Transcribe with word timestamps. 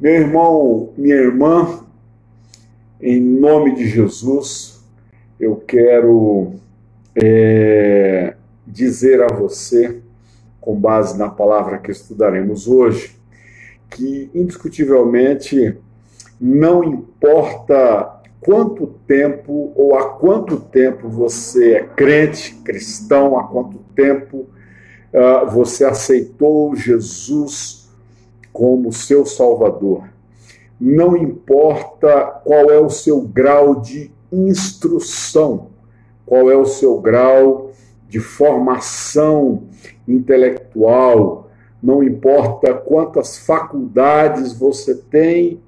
Meu 0.00 0.12
irmão, 0.12 0.92
minha 0.96 1.16
irmã, 1.16 1.84
em 3.00 3.20
nome 3.20 3.74
de 3.74 3.88
Jesus, 3.88 4.80
eu 5.40 5.56
quero 5.56 6.52
é, 7.16 8.36
dizer 8.64 9.20
a 9.20 9.26
você, 9.26 10.00
com 10.60 10.78
base 10.78 11.18
na 11.18 11.28
palavra 11.28 11.78
que 11.78 11.90
estudaremos 11.90 12.68
hoje, 12.68 13.16
que 13.90 14.30
indiscutivelmente 14.32 15.76
não 16.40 16.84
importa 16.84 18.22
quanto 18.40 18.86
tempo 19.04 19.72
ou 19.74 19.96
há 19.96 20.10
quanto 20.10 20.60
tempo 20.60 21.08
você 21.08 21.72
é 21.72 21.82
crente, 21.82 22.54
cristão, 22.62 23.36
há 23.36 23.48
quanto 23.48 23.78
tempo 23.96 24.46
uh, 25.12 25.50
você 25.50 25.84
aceitou 25.84 26.76
Jesus 26.76 27.87
como 28.58 28.92
seu 28.92 29.24
Salvador. 29.24 30.08
Não 30.80 31.16
importa 31.16 32.40
qual 32.44 32.68
é 32.68 32.80
o 32.80 32.90
seu 32.90 33.20
grau 33.20 33.76
de 33.76 34.10
instrução, 34.32 35.68
qual 36.26 36.50
é 36.50 36.56
o 36.56 36.66
seu 36.66 37.00
grau 37.00 37.70
de 38.08 38.18
formação 38.18 39.62
intelectual, 40.08 41.48
não 41.80 42.02
importa 42.02 42.74
quantas 42.74 43.38
faculdades 43.38 44.52
você 44.52 44.96
tem 44.96 45.60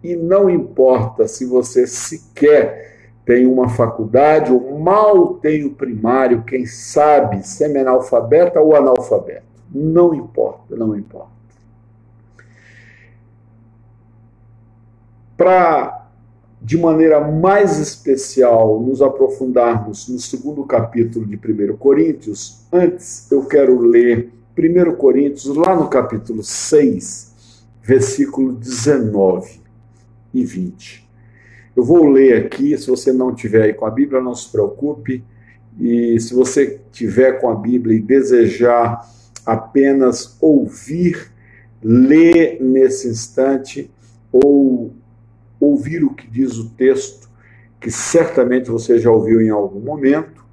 e 0.00 0.14
não 0.14 0.48
importa 0.48 1.26
se 1.26 1.44
você 1.44 1.88
sequer 1.88 3.16
tem 3.26 3.46
uma 3.46 3.68
faculdade 3.68 4.52
ou 4.52 4.78
mal 4.78 5.34
tem 5.34 5.64
o 5.64 5.74
primário, 5.74 6.44
quem 6.44 6.66
sabe, 6.66 7.44
semi-analfabeta 7.44 8.60
ou 8.60 8.76
analfabeto. 8.76 9.42
Não 9.74 10.14
importa, 10.14 10.76
não 10.76 10.96
importa. 10.96 11.37
Para, 15.38 16.10
de 16.60 16.76
maneira 16.76 17.20
mais 17.20 17.78
especial, 17.78 18.82
nos 18.82 19.00
aprofundarmos 19.00 20.08
no 20.08 20.18
segundo 20.18 20.64
capítulo 20.64 21.24
de 21.24 21.36
1 21.36 21.76
Coríntios, 21.76 22.66
antes 22.72 23.30
eu 23.30 23.44
quero 23.44 23.78
ler 23.78 24.32
1 24.58 24.96
Coríntios, 24.96 25.46
lá 25.54 25.76
no 25.76 25.86
capítulo 25.86 26.42
6, 26.42 27.62
versículo 27.80 28.52
19 28.52 29.60
e 30.34 30.44
20. 30.44 31.08
Eu 31.76 31.84
vou 31.84 32.08
ler 32.08 32.44
aqui, 32.44 32.76
se 32.76 32.90
você 32.90 33.12
não 33.12 33.32
tiver 33.32 33.62
aí 33.62 33.72
com 33.72 33.86
a 33.86 33.90
Bíblia, 33.92 34.20
não 34.20 34.34
se 34.34 34.50
preocupe. 34.50 35.22
E 35.78 36.18
se 36.18 36.34
você 36.34 36.80
tiver 36.90 37.40
com 37.40 37.48
a 37.48 37.54
Bíblia 37.54 37.96
e 37.96 38.02
desejar 38.02 39.08
apenas 39.46 40.36
ouvir, 40.40 41.30
ler 41.80 42.60
nesse 42.60 43.06
instante, 43.06 43.88
ou 44.32 44.97
ouvir 45.60 46.04
o 46.04 46.14
que 46.14 46.26
diz 46.26 46.56
o 46.56 46.70
texto, 46.70 47.28
que 47.80 47.90
certamente 47.90 48.70
você 48.70 48.98
já 48.98 49.10
ouviu 49.10 49.40
em 49.40 49.50
algum 49.50 49.80
momento. 49.80 50.44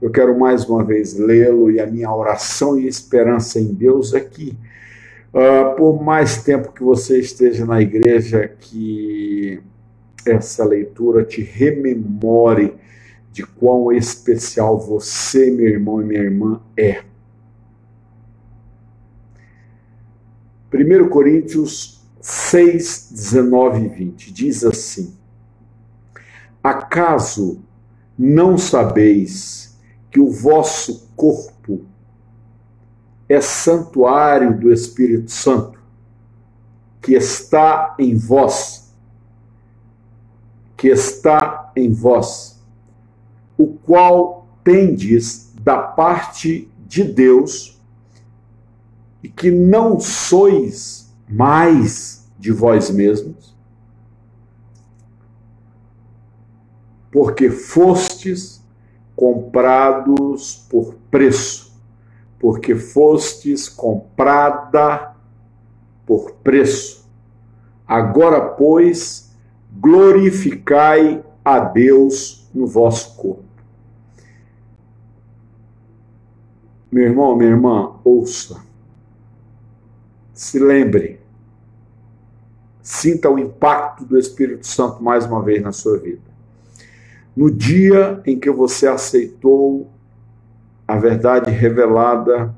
Eu 0.00 0.10
quero 0.10 0.38
mais 0.38 0.68
uma 0.68 0.82
vez 0.82 1.18
lê-lo 1.18 1.70
e 1.70 1.78
a 1.78 1.86
minha 1.86 2.12
oração 2.12 2.78
e 2.78 2.86
esperança 2.86 3.60
em 3.60 3.72
Deus 3.72 4.14
é 4.14 4.20
que, 4.20 4.56
uh, 5.34 5.76
por 5.76 6.02
mais 6.02 6.42
tempo 6.42 6.72
que 6.72 6.82
você 6.82 7.18
esteja 7.18 7.66
na 7.66 7.80
igreja, 7.82 8.48
que 8.48 9.60
essa 10.26 10.64
leitura 10.64 11.24
te 11.24 11.42
rememore 11.42 12.74
de 13.30 13.44
quão 13.44 13.92
especial 13.92 14.78
você, 14.78 15.50
meu 15.50 15.68
irmão 15.68 16.00
e 16.00 16.04
minha 16.04 16.22
irmã, 16.22 16.60
é. 16.76 17.02
1 20.72 21.08
Coríntios 21.08 21.99
6, 22.20 23.08
19 23.12 23.84
e 23.84 23.88
20. 23.88 24.32
Diz 24.32 24.64
assim: 24.64 25.14
Acaso 26.62 27.62
não 28.18 28.58
sabeis 28.58 29.78
que 30.10 30.20
o 30.20 30.30
vosso 30.30 31.08
corpo 31.16 31.86
é 33.28 33.40
santuário 33.40 34.58
do 34.58 34.72
Espírito 34.72 35.30
Santo, 35.30 35.80
que 37.00 37.14
está 37.14 37.94
em 37.98 38.14
vós, 38.16 38.92
que 40.76 40.88
está 40.88 41.70
em 41.76 41.92
vós, 41.92 42.60
o 43.56 43.68
qual 43.68 44.48
tendes 44.64 45.52
da 45.62 45.78
parte 45.78 46.68
de 46.86 47.04
Deus, 47.04 47.80
e 49.22 49.28
que 49.28 49.50
não 49.50 50.00
sois 50.00 50.99
mais 51.30 52.28
de 52.38 52.50
vós 52.50 52.90
mesmos, 52.90 53.54
porque 57.12 57.50
fostes 57.50 58.60
comprados 59.14 60.66
por 60.68 60.94
preço, 61.10 61.72
porque 62.38 62.74
fostes 62.74 63.68
comprada 63.68 65.14
por 66.06 66.32
preço. 66.42 67.08
Agora, 67.86 68.40
pois, 68.40 69.36
glorificai 69.72 71.24
a 71.44 71.60
Deus 71.60 72.48
no 72.54 72.66
vosso 72.66 73.16
corpo. 73.16 73.44
Meu 76.90 77.04
irmão, 77.04 77.36
minha 77.36 77.50
irmã, 77.50 77.92
ouça. 78.02 78.64
Se 80.32 80.58
lembre 80.58 81.19
Sinta 82.90 83.30
o 83.30 83.38
impacto 83.38 84.04
do 84.04 84.18
Espírito 84.18 84.66
Santo 84.66 85.00
mais 85.00 85.24
uma 85.24 85.40
vez 85.40 85.62
na 85.62 85.70
sua 85.70 85.96
vida. 85.96 86.28
No 87.36 87.48
dia 87.48 88.20
em 88.26 88.36
que 88.36 88.50
você 88.50 88.88
aceitou 88.88 89.88
a 90.88 90.98
verdade 90.98 91.52
revelada 91.52 92.52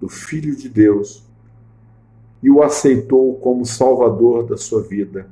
do 0.00 0.08
Filho 0.08 0.56
de 0.56 0.68
Deus 0.68 1.24
e 2.42 2.50
o 2.50 2.60
aceitou 2.60 3.36
como 3.36 3.64
Salvador 3.64 4.44
da 4.48 4.56
sua 4.56 4.82
vida, 4.82 5.28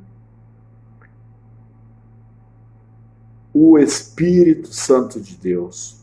o 3.52 3.76
Espírito 3.80 4.72
Santo 4.72 5.20
de 5.20 5.34
Deus, 5.34 5.98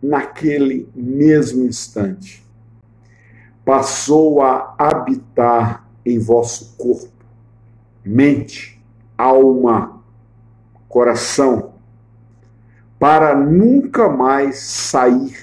naquele 0.00 0.88
mesmo 0.94 1.64
instante, 1.64 2.46
passou 3.64 4.42
a 4.42 4.76
habitar 4.78 5.90
em 6.06 6.20
vosso 6.20 6.76
corpo 6.78 7.17
mente, 8.08 8.82
alma, 9.16 10.00
coração, 10.88 11.74
para 12.98 13.36
nunca 13.36 14.08
mais 14.08 14.60
sair, 14.60 15.36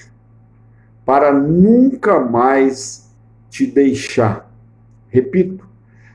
para 1.04 1.32
nunca 1.32 2.18
mais 2.18 3.08
te 3.48 3.66
deixar. 3.66 4.50
Repito, 5.08 5.66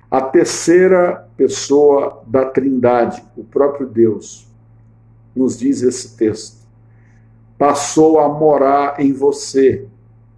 a 0.09 0.19
terceira 0.19 1.29
pessoa 1.37 2.21
da 2.27 2.45
Trindade, 2.45 3.23
o 3.37 3.45
próprio 3.45 3.87
Deus, 3.87 4.45
nos 5.33 5.57
diz 5.57 5.81
esse 5.81 6.17
texto, 6.17 6.67
passou 7.57 8.19
a 8.19 8.27
morar 8.27 8.99
em 8.99 9.13
você. 9.13 9.87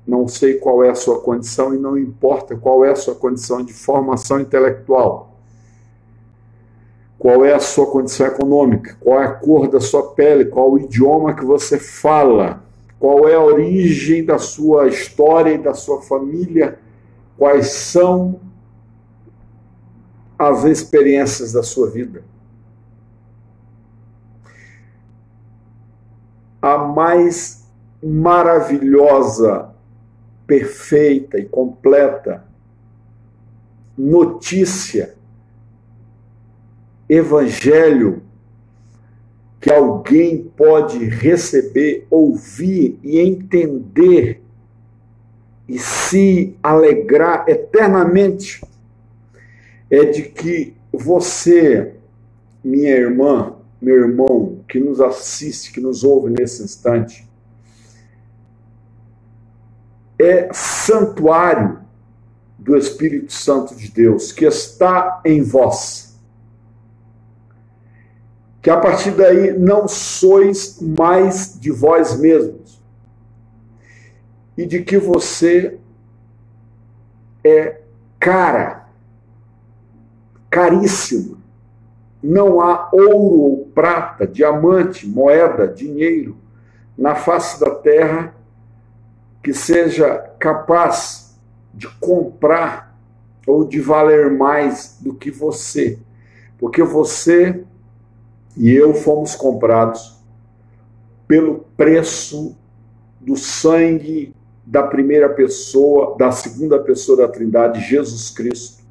Não 0.05 0.27
sei 0.27 0.59
qual 0.59 0.83
é 0.83 0.91
a 0.91 0.95
sua 0.95 1.21
condição 1.21 1.73
e 1.73 1.79
não 1.79 1.97
importa 1.97 2.55
qual 2.55 2.85
é 2.85 2.91
a 2.91 2.95
sua 2.95 3.15
condição 3.15 3.63
de 3.63 3.73
formação 3.73 4.39
intelectual 4.39 5.32
qual 7.23 7.45
é 7.45 7.53
a 7.53 7.59
sua 7.59 7.89
condição 7.89 8.27
econômica, 8.27 8.97
qual 8.99 9.21
é 9.21 9.25
a 9.25 9.31
cor 9.31 9.69
da 9.69 9.79
sua 9.79 10.11
pele, 10.11 10.43
qual 10.43 10.73
o 10.73 10.77
idioma 10.77 11.33
que 11.33 11.45
você 11.45 11.79
fala, 11.79 12.61
qual 12.99 13.29
é 13.29 13.33
a 13.33 13.39
origem 13.39 14.25
da 14.25 14.37
sua 14.37 14.89
história 14.89 15.53
e 15.53 15.57
da 15.57 15.73
sua 15.73 16.01
família, 16.01 16.77
quais 17.37 17.67
são 17.67 18.41
as 20.37 20.65
experiências 20.65 21.53
da 21.53 21.63
sua 21.63 21.89
vida. 21.89 22.25
A 26.61 26.77
mais 26.77 27.65
maravilhosa, 28.03 29.69
perfeita 30.45 31.39
e 31.39 31.45
completa 31.45 32.43
notícia 33.97 35.15
evangelho 37.09 38.21
que 39.59 39.71
alguém 39.71 40.43
pode 40.57 41.05
receber, 41.05 42.05
ouvir 42.09 42.99
e 43.01 43.19
entender 43.19 44.41
e 45.67 45.79
se 45.79 46.55
alegrar 46.61 47.45
eternamente 47.47 48.61
é 49.89 50.05
de 50.05 50.23
que 50.23 50.75
você, 50.91 51.93
minha 52.63 52.91
irmã, 52.91 53.55
meu 53.81 53.95
irmão, 53.95 54.59
que 54.67 54.79
nos 54.79 54.99
assiste, 54.99 55.71
que 55.71 55.79
nos 55.79 56.03
ouve 56.03 56.29
nesse 56.29 56.63
instante, 56.63 57.27
é 60.19 60.49
santuário 60.53 61.79
do 62.57 62.77
Espírito 62.77 63.31
Santo 63.33 63.75
de 63.75 63.89
Deus 63.91 64.31
que 64.31 64.45
está 64.45 65.21
em 65.25 65.41
vós. 65.41 66.12
Que 68.63 68.69
a 68.69 68.77
partir 68.77 69.11
daí 69.11 69.51
não 69.59 69.89
sois 69.89 70.79
mais 70.81 71.59
de 71.59 71.69
vós 71.69 72.17
mesmos. 72.17 72.81
E 74.57 74.65
de 74.65 74.81
que 74.81 74.97
você 74.97 75.77
é 77.43 77.81
cara, 78.17 78.87
caríssima. 80.49 81.37
Não 82.23 82.61
há 82.61 82.87
ouro 82.93 83.41
ou 83.41 83.65
prata, 83.75 84.25
diamante, 84.25 85.05
moeda, 85.05 85.67
dinheiro 85.67 86.37
na 86.97 87.15
face 87.15 87.59
da 87.59 87.71
terra 87.71 88.33
que 89.43 89.53
seja 89.53 90.19
capaz 90.39 91.37
de 91.73 91.89
comprar 91.99 92.97
ou 93.45 93.67
de 93.67 93.81
valer 93.81 94.31
mais 94.31 94.99
do 95.01 95.13
que 95.13 95.29
você. 95.29 95.99
Porque 96.57 96.81
você 96.81 97.65
e 98.55 98.71
eu 98.71 98.93
fomos 98.93 99.35
comprados 99.35 100.17
pelo 101.27 101.65
preço 101.75 102.55
do 103.19 103.35
sangue 103.35 104.35
da 104.65 104.83
primeira 104.83 105.29
pessoa, 105.29 106.15
da 106.17 106.31
segunda 106.31 106.79
pessoa 106.79 107.17
da 107.17 107.27
Trindade, 107.27 107.81
Jesus 107.81 108.29
Cristo. 108.29 108.83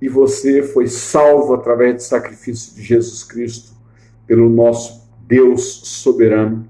E 0.00 0.08
você 0.08 0.62
foi 0.62 0.86
salvo 0.86 1.54
através 1.54 1.94
do 1.94 2.02
sacrifício 2.02 2.74
de 2.74 2.82
Jesus 2.82 3.24
Cristo 3.24 3.72
pelo 4.26 4.48
nosso 4.48 5.08
Deus 5.26 5.80
soberano 5.84 6.68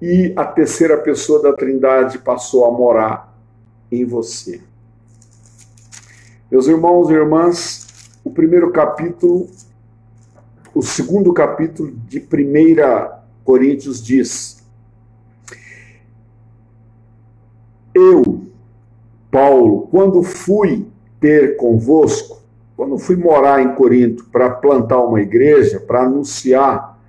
e 0.00 0.32
a 0.36 0.44
terceira 0.44 0.96
pessoa 0.96 1.42
da 1.42 1.52
Trindade 1.52 2.18
passou 2.18 2.66
a 2.66 2.70
morar 2.70 3.36
em 3.90 4.04
você. 4.04 4.60
Meus 6.50 6.68
irmãos 6.68 7.10
e 7.10 7.14
irmãs, 7.14 7.87
o 8.28 8.30
primeiro 8.30 8.70
capítulo, 8.70 9.48
o 10.74 10.82
segundo 10.82 11.32
capítulo 11.32 11.90
de 12.06 12.18
1 12.18 13.18
Coríntios 13.42 14.04
diz: 14.04 14.62
Eu, 17.94 18.42
Paulo, 19.30 19.88
quando 19.90 20.22
fui 20.22 20.86
ter 21.18 21.56
convosco, 21.56 22.42
quando 22.76 22.98
fui 22.98 23.16
morar 23.16 23.62
em 23.62 23.74
Corinto 23.74 24.26
para 24.26 24.50
plantar 24.50 25.02
uma 25.02 25.22
igreja, 25.22 25.80
para 25.80 26.02
anunciar 26.02 27.00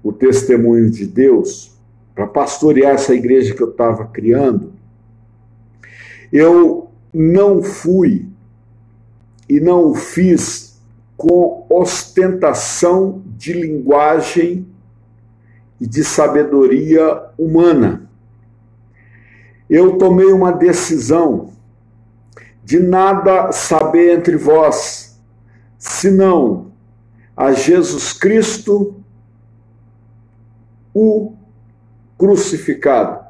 o 0.00 0.12
testemunho 0.12 0.88
de 0.88 1.06
Deus, 1.06 1.76
para 2.14 2.28
pastorear 2.28 2.94
essa 2.94 3.12
igreja 3.12 3.52
que 3.52 3.62
eu 3.62 3.70
estava 3.70 4.06
criando, 4.06 4.72
eu 6.32 6.88
não 7.12 7.64
fui 7.64 8.28
e 9.48 9.60
não 9.60 9.90
o 9.90 9.94
fiz 9.94 10.80
com 11.16 11.66
ostentação 11.70 13.22
de 13.26 13.52
linguagem 13.52 14.66
e 15.80 15.86
de 15.86 16.04
sabedoria 16.04 17.22
humana. 17.38 18.08
Eu 19.68 19.98
tomei 19.98 20.26
uma 20.26 20.52
decisão 20.52 21.52
de 22.62 22.78
nada 22.78 23.52
saber 23.52 24.18
entre 24.18 24.36
vós, 24.36 25.18
senão 25.78 26.72
a 27.36 27.52
Jesus 27.52 28.12
Cristo, 28.12 28.96
o 30.92 31.34
crucificado, 32.18 33.24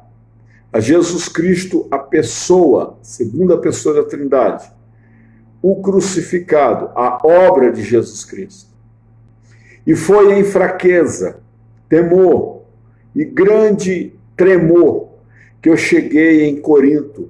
a 0.71 0.79
Jesus 0.79 1.27
Cristo, 1.27 1.87
a 1.91 1.99
pessoa, 1.99 2.97
segunda 3.01 3.57
pessoa 3.57 3.95
da 3.95 4.09
Trindade, 4.09 4.71
o 5.61 5.81
crucificado, 5.81 6.91
a 6.95 7.19
obra 7.25 7.71
de 7.71 7.83
Jesus 7.83 8.23
Cristo. 8.23 8.71
E 9.85 9.95
foi 9.95 10.37
em 10.37 10.43
fraqueza, 10.43 11.39
temor 11.89 12.63
e 13.15 13.23
grande 13.25 14.13
tremor 14.35 15.09
que 15.61 15.69
eu 15.69 15.77
cheguei 15.77 16.45
em 16.45 16.61
Corinto 16.61 17.29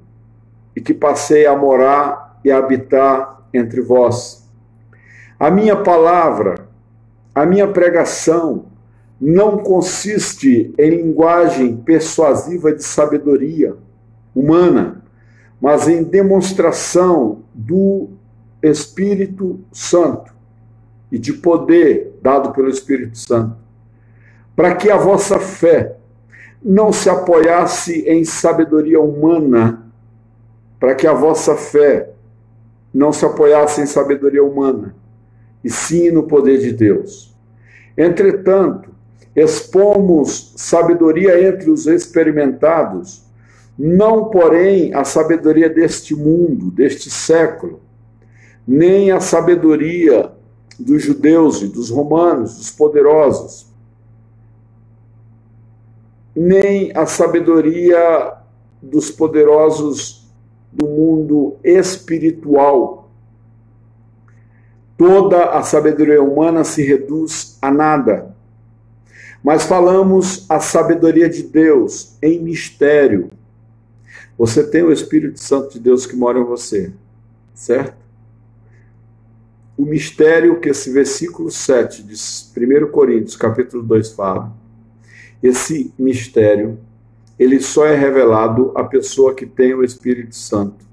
e 0.75 0.81
que 0.81 0.94
passei 0.94 1.45
a 1.45 1.56
morar 1.56 2.39
e 2.44 2.51
a 2.51 2.57
habitar 2.57 3.44
entre 3.53 3.81
vós. 3.81 4.47
A 5.39 5.50
minha 5.50 5.75
palavra, 5.75 6.68
a 7.33 7.45
minha 7.45 7.68
pregação, 7.68 8.65
não 9.19 9.57
consiste 9.57 10.73
em 10.77 10.89
linguagem 10.89 11.77
persuasiva 11.77 12.73
de 12.73 12.83
sabedoria 12.83 13.75
humana, 14.35 15.03
mas 15.59 15.88
em 15.88 16.04
demonstração 16.04 17.39
do 17.54 18.09
Espírito 18.62 19.59
Santo 19.71 20.33
e 21.12 21.18
de 21.18 21.33
poder 21.33 22.18
dado 22.21 22.51
pelo 22.51 22.69
Espírito 22.69 23.18
Santo, 23.18 23.56
para 24.56 24.75
que 24.75 24.89
a 24.89 24.98
vossa 24.98 25.39
fé 25.39 25.95
não 26.63 26.92
se 26.92 27.09
apoiasse 27.09 28.01
em 28.01 28.24
sabedoria 28.25 29.00
humana, 29.00 29.83
para 30.80 30.95
que 30.95 31.07
a 31.07 31.13
vossa 31.13 31.56
fé 31.56 32.09
não 32.94 33.13
se 33.13 33.25
apoiasse 33.25 33.81
em 33.81 33.86
sabedoria 33.86 34.44
humana, 34.44 34.95
e 35.63 35.69
sim 35.69 36.12
no 36.12 36.24
poder 36.24 36.59
de 36.59 36.71
Deus. 36.71 37.36
Entretanto, 37.98 38.92
expomos 39.36 40.54
sabedoria 40.56 41.48
entre 41.48 41.69
os 41.69 41.88
experimentados, 41.88 43.26
não, 43.77 44.25
porém, 44.25 44.94
a 44.94 45.03
sabedoria 45.03 45.69
deste 45.69 46.15
mundo, 46.15 46.71
deste 46.71 47.09
século, 47.09 47.79
nem 48.68 49.12
a 49.12 49.19
sabedoria 49.19 50.31
dos 50.79 51.03
judeus 51.03 51.62
e 51.62 51.68
dos 51.68 51.89
romanos, 51.89 52.57
dos 52.57 52.71
poderosos, 52.71 53.68
nem 56.35 56.91
a 56.95 57.06
sabedoria 57.06 58.33
dos 58.81 59.12
poderosos 59.12 60.27
do 60.71 60.88
mundo 60.88 61.57
espiritual. 61.63 63.09
Toda 64.97 65.51
a 65.51 65.62
sabedoria 65.62 66.21
humana 66.21 66.63
se 66.63 66.83
reduz 66.83 67.57
a 67.62 67.71
nada 67.71 68.35
mas 69.47 69.63
falamos 69.63 70.45
a 70.50 70.59
sabedoria 70.59 71.30
de 71.30 71.44
Deus 71.44 72.18
em 72.21 72.39
mistério. 72.39 73.30
Você 74.38 74.63
tem 74.63 74.84
o 74.84 74.92
Espírito 74.92 75.39
Santo 75.39 75.74
de 75.74 75.80
Deus 75.80 76.06
que 76.06 76.16
mora 76.16 76.39
em 76.39 76.44
você, 76.44 76.92
certo? 77.54 77.98
O 79.78 79.85
mistério 79.85 80.59
que 80.59 80.69
esse 80.69 80.92
versículo 80.92 81.50
7 81.50 82.04
de 82.04 82.16
1 82.16 82.92
Coríntios, 82.92 83.35
capítulo 83.35 83.83
2 83.83 84.11
fala, 84.11 84.52
esse 85.42 85.94
mistério, 85.97 86.80
ele 87.38 87.59
só 87.59 87.85
é 87.85 87.95
revelado 87.95 88.71
à 88.76 88.83
pessoa 88.83 89.35
que 89.35 89.45
tem 89.45 89.73
o 89.73 89.83
Espírito 89.83 90.35
Santo 90.35 90.85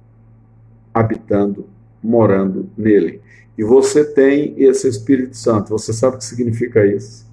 habitando, 0.92 1.66
morando 2.02 2.68
nele. 2.76 3.20
E 3.56 3.64
você 3.64 4.04
tem 4.04 4.54
esse 4.58 4.86
Espírito 4.88 5.36
Santo. 5.36 5.70
Você 5.70 5.92
sabe 5.92 6.16
o 6.16 6.18
que 6.18 6.24
significa 6.24 6.86
isso? 6.86 7.26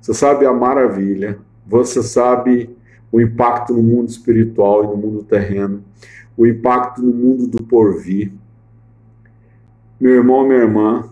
Você 0.00 0.12
sabe 0.12 0.46
a 0.46 0.52
maravilha, 0.52 1.38
você 1.66 2.02
sabe 2.02 2.76
o 3.10 3.20
impacto 3.20 3.72
no 3.72 3.82
mundo 3.82 4.08
espiritual 4.08 4.84
e 4.84 4.86
no 4.88 4.96
mundo 4.96 5.22
terreno, 5.22 5.82
o 6.36 6.46
impacto 6.46 7.02
no 7.02 7.12
mundo 7.12 7.46
do 7.46 7.62
porvir. 7.64 8.32
Meu 10.00 10.14
irmão, 10.14 10.46
minha 10.46 10.60
irmã, 10.60 11.08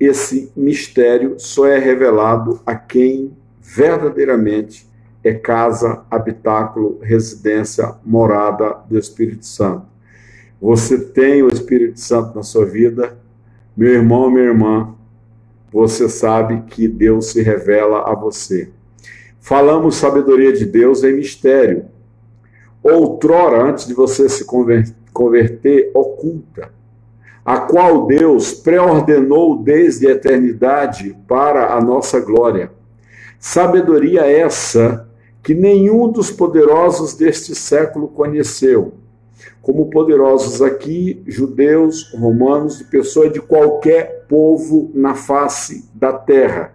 esse 0.00 0.50
mistério 0.56 1.38
só 1.38 1.66
é 1.66 1.78
revelado 1.78 2.60
a 2.66 2.74
quem 2.74 3.32
verdadeiramente 3.60 4.90
é 5.22 5.32
casa, 5.32 6.02
habitáculo, 6.10 6.98
residência, 7.00 7.94
morada 8.04 8.78
do 8.88 8.98
Espírito 8.98 9.46
Santo. 9.46 9.86
Você 10.60 10.98
tem 10.98 11.42
o 11.42 11.48
Espírito 11.48 12.00
Santo 12.00 12.34
na 12.34 12.42
sua 12.42 12.64
vida, 12.64 13.16
meu 13.76 13.92
irmão, 13.92 14.30
minha 14.30 14.46
irmã, 14.46 14.94
você 15.72 16.08
sabe 16.08 16.62
que 16.62 16.86
Deus 16.86 17.26
se 17.26 17.40
revela 17.40 18.10
a 18.10 18.14
você. 18.14 18.70
Falamos 19.42 19.96
sabedoria 19.96 20.52
de 20.52 20.64
Deus 20.64 21.02
em 21.02 21.16
mistério. 21.16 21.86
Outrora, 22.80 23.62
antes 23.62 23.86
de 23.86 23.92
você 23.92 24.28
se 24.28 24.46
converter, 25.12 25.90
oculta, 25.92 26.70
a 27.44 27.58
qual 27.58 28.06
Deus 28.06 28.54
preordenou 28.54 29.58
desde 29.60 30.06
a 30.06 30.12
eternidade 30.12 31.16
para 31.26 31.74
a 31.74 31.80
nossa 31.80 32.20
glória. 32.20 32.70
Sabedoria 33.38 34.22
essa 34.22 35.08
que 35.42 35.54
nenhum 35.54 36.08
dos 36.08 36.30
poderosos 36.30 37.14
deste 37.14 37.52
século 37.52 38.06
conheceu 38.06 38.94
como 39.60 39.90
poderosos 39.90 40.62
aqui, 40.62 41.22
judeus, 41.26 42.12
romanos 42.14 42.80
pessoas 42.82 43.32
de 43.32 43.40
qualquer 43.40 44.24
povo 44.28 44.90
na 44.94 45.14
face 45.14 45.88
da 45.94 46.12
terra, 46.12 46.74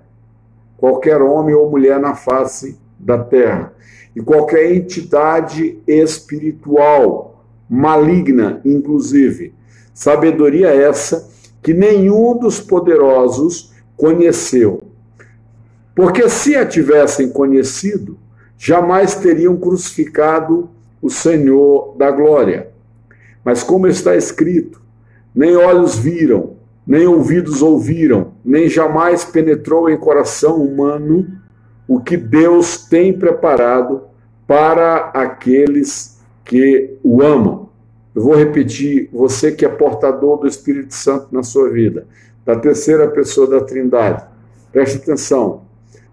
qualquer 0.77 1.21
homem 1.21 1.55
ou 1.55 1.69
mulher 1.69 1.99
na 1.99 2.15
face 2.15 2.77
da 2.99 3.17
terra 3.17 3.73
e 4.15 4.21
qualquer 4.21 4.73
entidade 4.73 5.77
espiritual, 5.85 7.45
maligna, 7.69 8.59
inclusive. 8.65 9.53
Sabedoria 9.93 10.69
essa 10.69 11.29
que 11.61 11.71
nenhum 11.71 12.35
dos 12.35 12.59
poderosos 12.59 13.71
conheceu. 13.95 14.81
Porque 15.93 16.27
se 16.29 16.55
a 16.55 16.65
tivessem 16.65 17.29
conhecido, 17.29 18.17
jamais 18.57 19.15
teriam 19.15 19.55
crucificado 19.55 20.69
o 20.99 21.11
Senhor 21.11 21.95
da 21.95 22.09
glória. 22.09 22.69
Mas 23.45 23.61
como 23.61 23.87
está 23.87 24.15
escrito, 24.15 24.81
nem 25.33 25.55
olhos 25.55 25.95
viram, 25.95 26.56
nem 26.87 27.05
ouvidos 27.05 27.61
ouviram, 27.61 28.31
nem 28.45 28.69
jamais 28.69 29.25
penetrou 29.25 29.89
em 29.89 29.97
coração 29.97 30.55
humano 30.55 31.27
o 31.85 31.99
que 31.99 32.15
Deus 32.15 32.85
tem 32.87 33.11
preparado 33.11 34.03
para 34.47 35.11
aqueles 35.13 36.19
que 36.45 36.97
o 37.03 37.21
amam. 37.21 37.67
Eu 38.15 38.23
vou 38.23 38.35
repetir, 38.35 39.09
você 39.11 39.51
que 39.51 39.65
é 39.65 39.69
portador 39.69 40.37
do 40.39 40.47
Espírito 40.47 40.93
Santo 40.93 41.27
na 41.31 41.43
sua 41.43 41.69
vida, 41.69 42.07
da 42.45 42.55
terceira 42.55 43.07
pessoa 43.09 43.47
da 43.47 43.61
Trindade, 43.61 44.23
preste 44.71 44.97
atenção. 44.97 45.63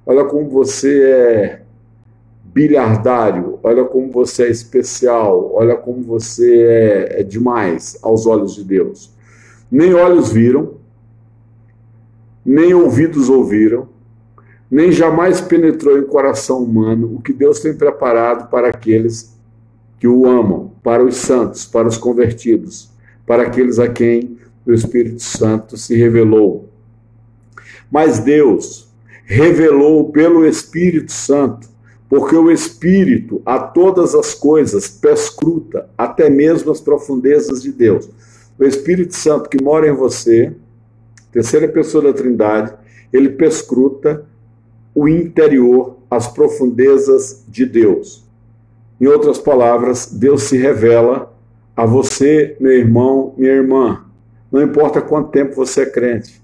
Olha 0.04 0.25
como 0.25 0.50
você 0.50 1.02
é 1.02 1.62
bilhardário, 2.43 3.59
olha 3.62 3.85
como 3.85 4.11
você 4.11 4.45
é 4.45 4.50
especial, 4.50 5.52
olha 5.54 5.76
como 5.76 6.02
você 6.02 6.62
é, 6.62 7.21
é 7.21 7.23
demais 7.23 7.99
aos 8.02 8.26
olhos 8.26 8.54
de 8.54 8.64
Deus. 8.64 9.13
Nem 9.71 9.94
olhos 9.94 10.30
viram, 10.30 10.75
nem 12.44 12.75
ouvidos 12.75 13.28
ouviram, 13.28 13.88
nem 14.71 14.92
jamais 14.92 15.40
penetrou 15.40 15.99
em 15.99 16.04
coração 16.04 16.62
humano 16.62 17.14
o 17.14 17.23
que 17.23 17.33
Deus 17.33 17.61
tem 17.61 17.75
preparado 17.75 18.50
para 18.50 18.68
aqueles 18.68 19.35
que 19.99 20.06
o 20.06 20.26
amam, 20.26 20.73
para 20.83 21.02
os 21.02 21.16
santos, 21.16 21.64
para 21.64 21.88
os 21.88 21.97
convertidos, 21.97 22.90
para 23.26 23.44
aqueles 23.44 23.78
a 23.78 23.88
quem 23.88 24.37
o 24.66 24.73
Espírito 24.73 25.23
Santo 25.23 25.76
se 25.76 25.97
revelou. 25.97 26.68
Mas 27.90 28.18
Deus 28.18 28.88
revelou 29.25 30.11
pelo 30.11 30.44
Espírito 30.44 31.12
Santo, 31.12 31.68
porque 32.09 32.37
o 32.37 32.50
Espírito 32.50 33.40
a 33.47 33.59
todas 33.59 34.14
as 34.14 34.35
coisas 34.35 34.88
perscruta, 34.88 35.88
até 35.97 36.28
mesmo 36.28 36.71
as 36.71 36.80
profundezas 36.80 37.62
de 37.62 37.73
Deus 37.73 38.09
o 38.59 38.65
Espírito 38.65 39.15
Santo 39.15 39.49
que 39.49 39.63
mora 39.63 39.89
em 39.89 39.93
você, 39.93 40.53
terceira 41.33 41.69
pessoa 41.69 42.05
da 42.05 42.13
Trindade, 42.13 42.75
ele 43.13 43.31
perscruta 43.31 44.25
o 44.95 45.09
interior, 45.09 45.97
as 46.11 46.29
profundezas 46.29 47.45
de 47.49 47.67
Deus. 47.67 48.25
Em 49.01 49.07
outras 49.07 49.39
palavras, 49.39 50.07
Deus 50.07 50.45
se 50.45 50.57
revela 50.57 51.35
a 51.77 51.85
você, 51.85 52.57
meu 52.61 52.73
irmão, 52.73 53.35
minha 53.37 53.53
irmã. 53.53 54.05
Não 54.51 54.63
importa 54.63 55.03
quanto 55.03 55.31
tempo 55.31 55.57
você 55.57 55.83
é 55.83 55.87
crente, 55.87 56.41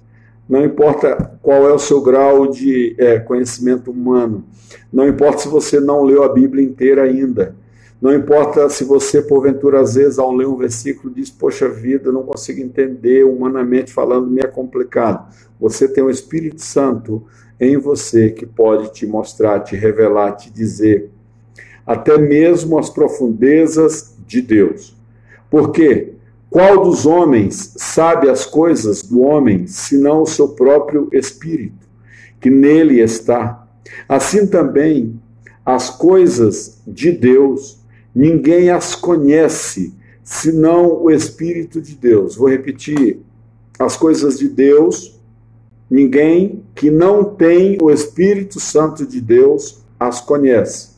não 0.48 0.64
importa 0.64 1.38
qual 1.40 1.68
é 1.68 1.72
o 1.72 1.78
seu 1.78 2.02
grau 2.02 2.48
de 2.48 2.96
é, 2.98 3.20
conhecimento 3.20 3.92
humano, 3.92 4.44
não 4.92 5.06
importa 5.06 5.38
se 5.38 5.48
você 5.48 5.78
não 5.78 6.02
leu 6.02 6.24
a 6.24 6.32
Bíblia 6.32 6.64
inteira 6.64 7.04
ainda, 7.04 7.54
não 8.00 8.14
importa 8.14 8.66
se 8.70 8.82
você, 8.82 9.20
porventura, 9.20 9.80
às 9.80 9.94
vezes, 9.94 10.18
ao 10.18 10.32
ler 10.32 10.46
um 10.46 10.56
versículo, 10.56 11.12
diz: 11.12 11.28
Poxa 11.28 11.68
vida, 11.68 12.10
não 12.10 12.22
consigo 12.22 12.60
entender, 12.60 13.24
humanamente 13.24 13.92
falando, 13.92 14.26
me 14.26 14.40
é 14.40 14.46
complicado. 14.46 15.30
Você 15.60 15.86
tem 15.86 16.02
o 16.02 16.10
Espírito 16.10 16.62
Santo 16.62 17.22
em 17.60 17.76
você 17.76 18.30
que 18.30 18.46
pode 18.46 18.90
te 18.94 19.06
mostrar, 19.06 19.60
te 19.60 19.76
revelar, 19.76 20.32
te 20.32 20.50
dizer, 20.50 21.10
até 21.86 22.16
mesmo 22.16 22.78
as 22.78 22.88
profundezas 22.88 24.14
de 24.26 24.40
Deus. 24.40 24.96
Porque 25.50 26.14
qual 26.48 26.82
dos 26.82 27.04
homens 27.04 27.74
sabe 27.76 28.30
as 28.30 28.46
coisas 28.46 29.02
do 29.02 29.20
homem, 29.20 29.66
senão 29.66 30.22
o 30.22 30.26
seu 30.26 30.48
próprio 30.48 31.10
Espírito, 31.12 31.86
que 32.40 32.48
nele 32.48 33.00
está? 33.00 33.68
Assim 34.08 34.46
também 34.46 35.20
as 35.66 35.90
coisas 35.90 36.80
de 36.86 37.12
Deus 37.12 37.79
ninguém 38.14 38.70
as 38.70 38.94
conhece 38.94 39.94
senão 40.22 41.02
o 41.02 41.10
Espírito 41.10 41.80
de 41.80 41.96
Deus. 41.96 42.36
Vou 42.36 42.48
repetir: 42.48 43.20
as 43.78 43.96
coisas 43.96 44.38
de 44.38 44.48
Deus, 44.48 45.18
ninguém 45.90 46.62
que 46.74 46.90
não 46.90 47.24
tem 47.24 47.78
o 47.80 47.90
Espírito 47.90 48.60
Santo 48.60 49.06
de 49.06 49.20
Deus 49.20 49.82
as 49.98 50.20
conhece. 50.20 50.90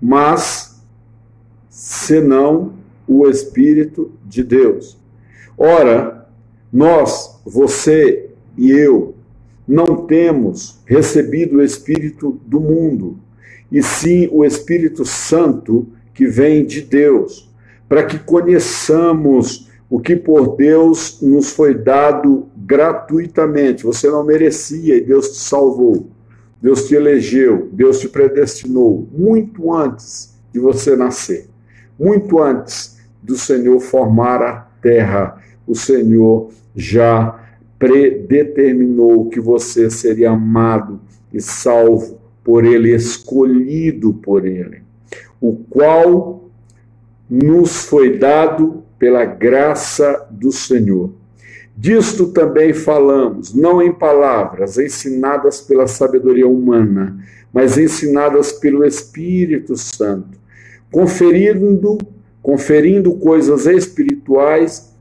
Mas, 0.00 0.82
senão 1.68 2.74
o 3.06 3.26
Espírito 3.28 4.12
de 4.24 4.42
Deus. 4.42 4.98
Ora, 5.56 6.28
nós, 6.72 7.40
você 7.44 8.30
e 8.56 8.70
eu, 8.70 9.14
não 9.66 10.06
temos 10.06 10.80
recebido 10.84 11.56
o 11.56 11.62
Espírito 11.62 12.40
do 12.46 12.60
mundo, 12.60 13.18
e 13.70 13.82
sim 13.82 14.28
o 14.32 14.44
Espírito 14.44 15.04
Santo 15.04 15.86
que 16.14 16.26
vem 16.26 16.64
de 16.64 16.82
Deus, 16.82 17.48
para 17.88 18.04
que 18.04 18.18
conheçamos 18.18 19.68
o 19.88 20.00
que 20.00 20.16
por 20.16 20.56
Deus 20.56 21.20
nos 21.22 21.50
foi 21.50 21.74
dado 21.74 22.48
gratuitamente. 22.56 23.84
Você 23.84 24.10
não 24.10 24.24
merecia 24.24 24.96
e 24.96 25.00
Deus 25.00 25.30
te 25.30 25.38
salvou. 25.38 26.10
Deus 26.60 26.88
te 26.88 26.94
elegeu, 26.94 27.68
Deus 27.72 28.00
te 28.00 28.08
predestinou 28.08 29.08
muito 29.12 29.72
antes 29.72 30.34
de 30.52 30.58
você 30.58 30.96
nascer, 30.96 31.48
muito 31.98 32.42
antes 32.42 32.98
do 33.22 33.36
Senhor 33.36 33.78
formar 33.78 34.42
a 34.42 34.60
terra. 34.82 35.40
O 35.66 35.74
Senhor 35.74 36.50
já 36.74 37.38
predeterminou 37.78 39.28
que 39.28 39.38
você 39.38 39.88
seria 39.88 40.30
amado 40.30 41.00
e 41.32 41.40
salvo 41.40 42.17
por 42.48 42.64
ele, 42.64 42.94
escolhido 42.94 44.14
por 44.14 44.46
ele, 44.46 44.80
o 45.38 45.54
qual 45.68 46.48
nos 47.28 47.84
foi 47.84 48.16
dado 48.16 48.84
pela 48.98 49.22
graça 49.26 50.26
do 50.30 50.50
Senhor. 50.50 51.12
Disto 51.76 52.28
também 52.28 52.72
falamos, 52.72 53.54
não 53.54 53.82
em 53.82 53.92
palavras 53.92 54.78
ensinadas 54.78 55.60
pela 55.60 55.86
sabedoria 55.86 56.48
humana, 56.48 57.22
mas 57.52 57.76
ensinadas 57.76 58.50
pelo 58.50 58.82
Espírito 58.82 59.76
Santo, 59.76 60.38
conferindo, 60.90 61.98
conferindo 62.40 63.12
coisas 63.16 63.66
espirituais 63.66 64.96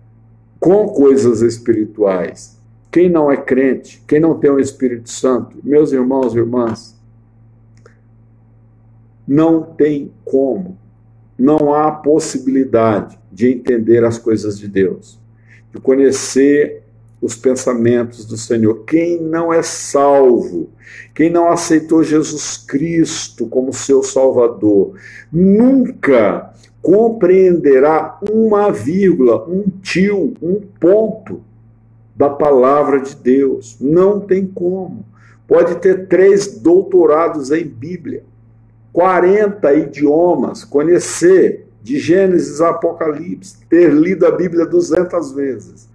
com 0.60 0.89
coisas 0.89 1.42
espirituais. 1.42 2.58
Quem 2.92 3.10
não 3.10 3.32
é 3.32 3.38
crente, 3.38 4.04
quem 4.06 4.20
não 4.20 4.38
tem 4.38 4.51
o 4.51 4.60
Espírito 4.60 5.10
Santo, 5.10 5.56
meus 5.63 5.94
irmãos 5.94 6.36
e 6.36 6.39
irmãs, 6.39 6.97
não 9.27 9.62
tem 9.62 10.12
como, 10.24 10.77
não 11.38 11.74
há 11.74 11.91
possibilidade 11.91 13.19
de 13.31 13.51
entender 13.51 14.03
as 14.03 14.17
coisas 14.17 14.57
de 14.57 14.67
Deus, 14.67 15.19
de 15.74 15.81
conhecer 15.81 16.84
os 17.22 17.36
pensamentos 17.36 18.25
do 18.25 18.38
Senhor. 18.38 18.86
Quem 18.86 19.22
não 19.22 19.51
é 19.51 19.62
salvo, 19.62 20.69
quem 21.13 21.29
não 21.29 21.50
aceitou 21.50 22.03
Jesus 22.03 22.57
Cristo 22.57 23.48
como 23.48 23.74
seu 23.74 24.01
Salvador, 24.01 24.93
nunca 25.31 26.53
compreenderá 26.81 28.17
uma 28.31 28.72
vírgula, 28.72 29.46
um 29.48 29.65
tio, 29.81 30.34
um 30.41 30.62
ponto 30.79 31.41
da 32.15 32.29
palavra 32.29 33.01
de 33.01 33.15
Deus. 33.15 33.77
Não 33.81 34.19
tem 34.19 34.48
como. 34.48 35.05
Pode 35.48 35.75
ter 35.75 36.07
três 36.07 36.60
doutorados 36.60 37.51
em 37.51 37.65
Bíblia 37.65 38.24
40 38.94 39.74
idiomas, 39.74 40.63
conhecer 40.63 41.67
de 41.82 42.00
Gênesis 42.00 42.60
a 42.62 42.70
Apocalipse, 42.70 43.58
ter 43.70 43.94
lido 43.94 44.25
a 44.25 44.32
Bíblia 44.32 44.65
200 44.65 45.32
vezes. 45.32 45.89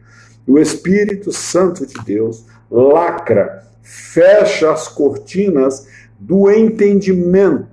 O 0.46 0.58
Espírito 0.58 1.32
Santo 1.32 1.86
de 1.86 1.94
Deus 2.04 2.46
lacra, 2.70 3.64
fecha 3.82 4.72
as 4.72 4.88
cortinas 4.88 5.86
do 6.18 6.50
entendimento 6.50 7.66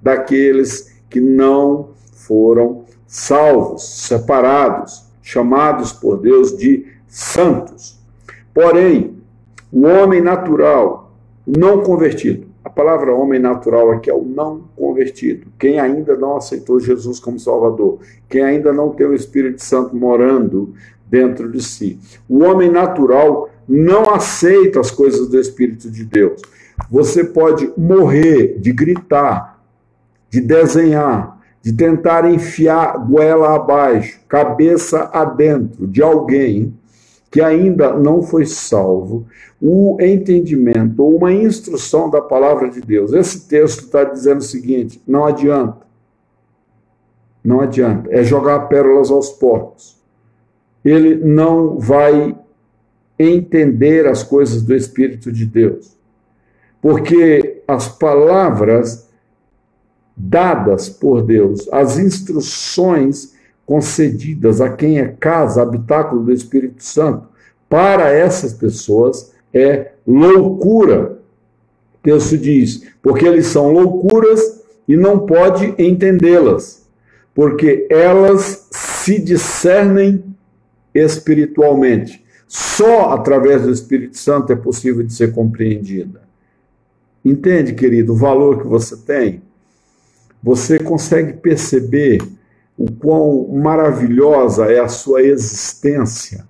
daqueles 0.00 0.94
que 1.10 1.20
não 1.20 1.90
foram 2.12 2.84
salvos, 3.06 4.06
separados, 4.06 5.04
chamados 5.20 5.92
por 5.92 6.18
Deus 6.20 6.56
de 6.56 6.86
santos. 7.06 7.98
Porém, 8.54 9.16
o 9.72 9.82
homem 9.82 10.20
natural, 10.20 11.12
não 11.46 11.82
convertido, 11.82 12.49
a 12.70 12.72
palavra 12.72 13.12
homem 13.12 13.40
natural 13.40 13.90
aqui 13.90 14.08
é 14.08 14.14
o 14.14 14.22
não 14.22 14.62
convertido, 14.76 15.48
quem 15.58 15.80
ainda 15.80 16.16
não 16.16 16.36
aceitou 16.36 16.78
Jesus 16.78 17.18
como 17.18 17.38
Salvador, 17.38 17.98
quem 18.28 18.42
ainda 18.42 18.72
não 18.72 18.90
tem 18.90 19.08
o 19.08 19.14
Espírito 19.14 19.60
Santo 19.60 19.96
morando 19.96 20.72
dentro 21.04 21.50
de 21.50 21.60
si. 21.60 21.98
O 22.28 22.44
homem 22.44 22.70
natural 22.70 23.50
não 23.68 24.14
aceita 24.14 24.78
as 24.78 24.88
coisas 24.92 25.28
do 25.28 25.38
Espírito 25.38 25.90
de 25.90 26.04
Deus, 26.04 26.40
Você 26.88 27.24
pode 27.24 27.70
morrer 27.76 28.56
de 28.60 28.72
gritar, 28.72 29.60
de 30.30 30.40
desenhar, 30.40 31.40
de 31.60 31.72
tentar 31.72 32.24
enfiar 32.24 32.96
goela 32.98 33.54
abaixo, 33.54 34.20
cabeça 34.28 35.10
adentro 35.12 35.88
de 35.88 36.00
alguém 36.00 36.72
que 37.30 37.40
ainda 37.40 37.92
não 37.96 38.22
foi 38.22 38.44
salvo, 38.44 39.26
o 39.60 39.96
entendimento 40.00 41.02
ou 41.02 41.16
uma 41.16 41.32
instrução 41.32 42.10
da 42.10 42.20
palavra 42.20 42.68
de 42.68 42.80
Deus. 42.80 43.12
Esse 43.12 43.46
texto 43.46 43.84
está 43.84 44.04
dizendo 44.04 44.38
o 44.38 44.44
seguinte: 44.44 45.00
não 45.06 45.24
adianta. 45.24 45.86
Não 47.42 47.60
adianta. 47.60 48.10
É 48.10 48.24
jogar 48.24 48.68
pérolas 48.68 49.10
aos 49.10 49.30
porcos. 49.30 49.96
Ele 50.84 51.14
não 51.14 51.78
vai 51.78 52.36
entender 53.18 54.06
as 54.06 54.22
coisas 54.22 54.62
do 54.62 54.74
Espírito 54.74 55.30
de 55.30 55.46
Deus. 55.46 55.96
Porque 56.80 57.62
as 57.68 57.86
palavras 57.86 59.08
dadas 60.16 60.88
por 60.88 61.22
Deus, 61.22 61.68
as 61.70 61.98
instruções 61.98 63.34
concedidas 63.66 64.60
a 64.60 64.70
quem 64.70 64.98
é 64.98 65.06
casa, 65.06 65.62
habitáculo 65.62 66.24
do 66.24 66.32
Espírito 66.32 66.82
Santo, 66.82 67.28
para 67.68 68.10
essas 68.10 68.52
pessoas 68.52 69.32
é 69.54 69.92
loucura. 70.06 71.18
O 71.94 72.02
texto 72.02 72.36
diz, 72.36 72.88
porque 73.02 73.26
eles 73.26 73.46
são 73.46 73.70
loucuras 73.70 74.60
e 74.88 74.96
não 74.96 75.20
pode 75.20 75.74
entendê-las, 75.78 76.84
porque 77.34 77.86
elas 77.88 78.68
se 78.72 79.20
discernem 79.20 80.24
espiritualmente. 80.94 82.24
Só 82.48 83.10
através 83.10 83.62
do 83.62 83.70
Espírito 83.70 84.18
Santo 84.18 84.52
é 84.52 84.56
possível 84.56 85.04
de 85.04 85.12
ser 85.12 85.32
compreendida. 85.32 86.22
Entende, 87.24 87.74
querido, 87.74 88.12
o 88.12 88.16
valor 88.16 88.60
que 88.60 88.66
você 88.66 88.96
tem? 88.96 89.42
Você 90.42 90.78
consegue 90.78 91.34
perceber 91.34 92.20
o 92.80 92.90
quão 92.90 93.46
maravilhosa 93.48 94.72
é 94.72 94.80
a 94.80 94.88
sua 94.88 95.22
existência, 95.22 96.46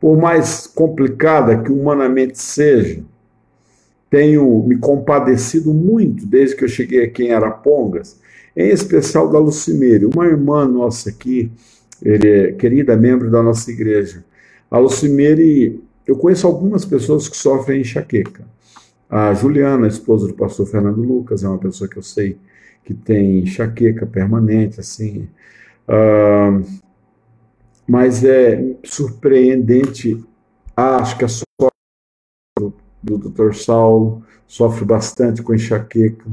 por 0.00 0.18
mais 0.18 0.66
complicada 0.66 1.62
que 1.62 1.70
humanamente 1.70 2.36
seja. 2.36 3.04
Tenho 4.10 4.64
me 4.66 4.76
compadecido 4.76 5.72
muito 5.72 6.26
desde 6.26 6.56
que 6.56 6.64
eu 6.64 6.68
cheguei 6.68 7.04
aqui 7.04 7.26
em 7.26 7.30
Arapongas, 7.30 8.20
em 8.56 8.70
especial 8.70 9.30
da 9.30 9.38
Lucimere, 9.38 10.06
uma 10.06 10.26
irmã 10.26 10.66
nossa 10.66 11.10
aqui, 11.10 11.52
é 12.04 12.50
querida 12.50 12.96
membro 12.96 13.30
da 13.30 13.40
nossa 13.40 13.70
igreja. 13.70 14.24
A 14.68 14.78
Lucimere, 14.78 15.80
eu 16.04 16.16
conheço 16.16 16.48
algumas 16.48 16.84
pessoas 16.84 17.28
que 17.28 17.36
sofrem 17.36 17.82
enxaqueca. 17.82 18.44
A 19.08 19.32
Juliana, 19.32 19.86
esposa 19.86 20.26
do 20.26 20.34
pastor 20.34 20.66
Fernando 20.66 21.00
Lucas, 21.00 21.44
é 21.44 21.48
uma 21.48 21.58
pessoa 21.58 21.88
que 21.88 21.98
eu 21.98 22.02
sei 22.02 22.36
que 22.86 22.94
tem 22.94 23.40
enxaqueca 23.40 24.06
permanente, 24.06 24.78
assim. 24.78 25.28
Uh, 25.88 26.64
mas 27.86 28.22
é 28.22 28.76
surpreendente, 28.84 30.24
acho 30.76 31.18
que 31.18 31.24
a 31.24 31.28
sorte 31.28 31.74
do, 32.56 32.72
do 33.02 33.18
Dr. 33.18 33.54
Saulo 33.54 34.22
sofre 34.46 34.84
bastante 34.84 35.42
com 35.42 35.52
enxaqueca. 35.52 36.30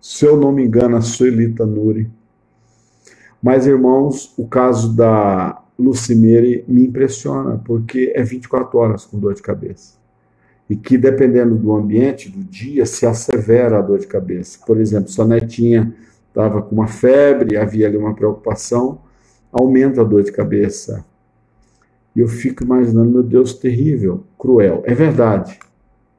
Se 0.00 0.26
eu 0.26 0.36
não 0.36 0.50
me 0.50 0.64
engano, 0.64 0.96
a 0.96 1.00
Suelita 1.00 1.64
Nuri. 1.64 2.10
Mas, 3.40 3.68
irmãos, 3.68 4.34
o 4.36 4.48
caso 4.48 4.94
da 4.96 5.62
Lucimere 5.78 6.64
me 6.66 6.84
impressiona, 6.84 7.56
porque 7.64 8.12
é 8.16 8.22
24 8.24 8.76
horas 8.78 9.04
com 9.04 9.18
dor 9.18 9.34
de 9.34 9.42
cabeça 9.42 10.03
e 10.68 10.76
que, 10.76 10.96
dependendo 10.96 11.56
do 11.56 11.74
ambiente, 11.74 12.28
do 12.28 12.42
dia, 12.42 12.86
se 12.86 13.04
assevera 13.06 13.78
a 13.78 13.82
dor 13.82 13.98
de 13.98 14.06
cabeça. 14.06 14.58
Por 14.66 14.80
exemplo, 14.80 15.10
sua 15.10 15.26
netinha 15.26 15.94
estava 16.28 16.62
com 16.62 16.74
uma 16.74 16.86
febre, 16.86 17.56
havia 17.56 17.86
ali 17.86 17.96
uma 17.96 18.14
preocupação, 18.14 19.00
aumenta 19.52 20.00
a 20.00 20.04
dor 20.04 20.22
de 20.22 20.32
cabeça. 20.32 21.04
E 22.16 22.20
eu 22.20 22.28
fico 22.28 22.64
imaginando, 22.64 23.10
meu 23.10 23.22
Deus, 23.22 23.52
terrível, 23.54 24.24
cruel. 24.38 24.82
É 24.86 24.94
verdade, 24.94 25.58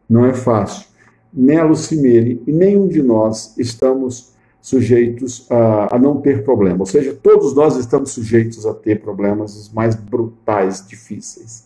não 0.07 0.25
é 0.25 0.33
fácil. 0.33 0.87
Nem 1.33 1.57
a 1.57 1.65
Lucimere 1.65 2.41
e 2.45 2.51
nenhum 2.51 2.87
de 2.87 3.01
nós 3.01 3.57
estamos 3.57 4.33
sujeitos 4.61 5.45
a, 5.49 5.95
a, 5.95 5.99
não 5.99 6.21
ter 6.21 6.43
problema. 6.43 6.79
Ou 6.79 6.85
seja, 6.85 7.13
todos 7.13 7.53
nós 7.53 7.75
estamos 7.77 8.11
sujeitos 8.11 8.65
a 8.65 8.73
ter 8.73 9.01
problemas 9.01 9.55
os 9.55 9.71
mais 9.71 9.95
brutais, 9.95 10.85
difíceis 10.87 11.65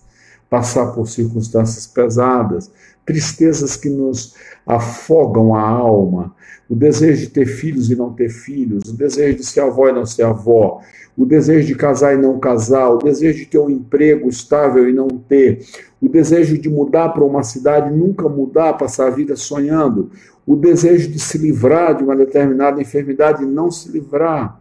passar 0.50 0.88
por 0.94 1.08
circunstâncias 1.08 1.86
pesadas, 1.86 2.72
tristezas 3.06 3.76
que 3.76 3.90
nos 3.90 4.36
afogam 4.66 5.56
a 5.56 5.62
alma, 5.62 6.34
o 6.70 6.76
desejo 6.76 7.22
de 7.22 7.30
ter 7.30 7.46
filhos 7.46 7.90
e 7.90 7.96
não 7.96 8.14
ter 8.14 8.30
filhos, 8.30 8.84
o 8.90 8.94
desejo 8.94 9.38
de 9.38 9.46
ser 9.46 9.62
avó 9.62 9.90
e 9.90 9.92
não 9.92 10.06
ser 10.06 10.24
avó, 10.24 10.82
o 11.18 11.26
desejo 11.26 11.68
de 11.68 11.76
casar 11.76 12.14
e 12.14 12.18
não 12.18 12.40
casar, 12.40 12.90
o 12.90 12.98
desejo 12.98 13.40
de 13.40 13.46
ter 13.46 13.60
um 13.60 13.70
emprego 13.70 14.30
estável 14.30 14.88
e 14.88 14.94
não 14.94 15.08
ter, 15.08 15.66
o 16.02 16.08
desejo 16.08 16.58
de 16.58 16.70
mudar 16.70 17.10
para 17.10 17.24
uma 17.24 17.44
cidade 17.44 17.92
e 17.92 17.98
nunca 17.98 18.30
mudar, 18.30 18.74
passar 18.74 19.08
a 19.08 19.12
vida 19.12 19.36
sonhando, 19.36 20.12
o 20.46 20.56
desejo 20.56 21.10
de 21.10 21.20
se 21.20 21.38
livrar 21.38 21.98
de 21.98 22.04
uma 22.04 22.16
determinada 22.16 22.82
enfermidade 22.82 23.44
e 23.44 23.48
não 23.48 23.70
se 23.70 23.90
livrar. 23.90 24.60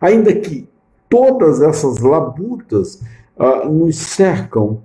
Ainda 0.00 0.34
que 0.34 0.68
todas 1.08 1.62
essas 1.62 1.98
labutas 1.98 3.00
uh, 3.36 3.68
nos 3.68 3.96
cercam 3.96 4.80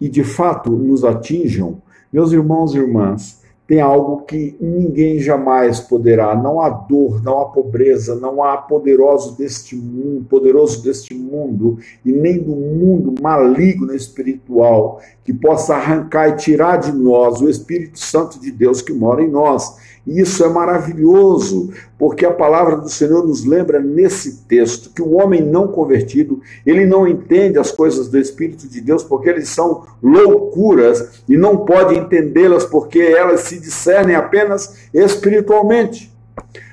e 0.00 0.08
de 0.08 0.22
fato 0.22 0.70
nos 0.70 1.04
atinjam, 1.04 1.80
meus 2.12 2.32
irmãos 2.32 2.74
e 2.74 2.78
irmãs, 2.78 3.38
tem 3.68 3.82
algo 3.82 4.22
que 4.22 4.56
ninguém 4.58 5.20
jamais 5.20 5.78
poderá. 5.78 6.34
Não 6.34 6.58
há 6.58 6.70
dor, 6.70 7.22
não 7.22 7.38
há 7.38 7.44
pobreza, 7.44 8.14
não 8.14 8.42
há 8.42 8.56
poderoso 8.56 9.36
deste 9.36 9.76
mundo, 9.76 10.24
poderoso 10.24 10.82
deste 10.82 11.14
mundo 11.14 11.76
e 12.02 12.10
nem 12.10 12.38
do 12.38 12.56
mundo 12.56 13.14
maligno 13.20 13.94
espiritual 13.94 15.02
que 15.22 15.34
possa 15.34 15.74
arrancar 15.74 16.30
e 16.30 16.36
tirar 16.36 16.78
de 16.78 16.92
nós 16.92 17.42
o 17.42 17.48
Espírito 17.50 17.98
Santo 17.98 18.40
de 18.40 18.50
Deus 18.50 18.80
que 18.80 18.94
mora 18.94 19.22
em 19.22 19.28
nós. 19.28 19.76
E 20.08 20.22
isso 20.22 20.42
é 20.42 20.48
maravilhoso, 20.48 21.70
porque 21.98 22.24
a 22.24 22.32
palavra 22.32 22.78
do 22.78 22.88
Senhor 22.88 23.26
nos 23.26 23.44
lembra 23.44 23.78
nesse 23.78 24.38
texto 24.48 24.90
que 24.94 25.02
o 25.02 25.12
homem 25.12 25.42
não 25.42 25.68
convertido, 25.68 26.40
ele 26.64 26.86
não 26.86 27.06
entende 27.06 27.58
as 27.58 27.70
coisas 27.70 28.08
do 28.08 28.16
Espírito 28.18 28.66
de 28.66 28.80
Deus 28.80 29.04
porque 29.04 29.28
eles 29.28 29.50
são 29.50 29.84
loucuras 30.02 31.22
e 31.28 31.36
não 31.36 31.58
pode 31.58 31.94
entendê-las 31.94 32.64
porque 32.64 33.00
elas 33.00 33.40
se 33.40 33.60
discernem 33.60 34.16
apenas 34.16 34.88
espiritualmente. 34.94 36.10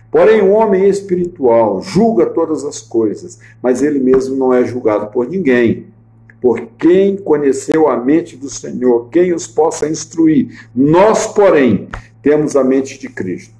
Porém, 0.10 0.42
o 0.42 0.52
homem 0.52 0.88
espiritual 0.88 1.82
julga 1.82 2.28
todas 2.28 2.64
as 2.64 2.80
coisas, 2.80 3.38
mas 3.62 3.84
ele 3.84 4.00
mesmo 4.00 4.38
não 4.38 4.54
é 4.54 4.64
julgado 4.64 5.08
por 5.08 5.28
ninguém. 5.28 5.88
Por 6.46 6.62
quem 6.78 7.18
conheceu 7.18 7.90
a 7.90 7.98
mente 7.98 8.38
do 8.38 8.52
Senhor, 8.52 9.10
quem 9.10 9.34
os 9.34 9.48
possa 9.48 9.90
instruir. 9.90 10.70
Nós, 10.76 11.26
porém, 11.26 11.88
temos 12.22 12.56
a 12.56 12.64
mente 12.64 13.00
de 13.00 13.10
Cristo. 13.10 13.56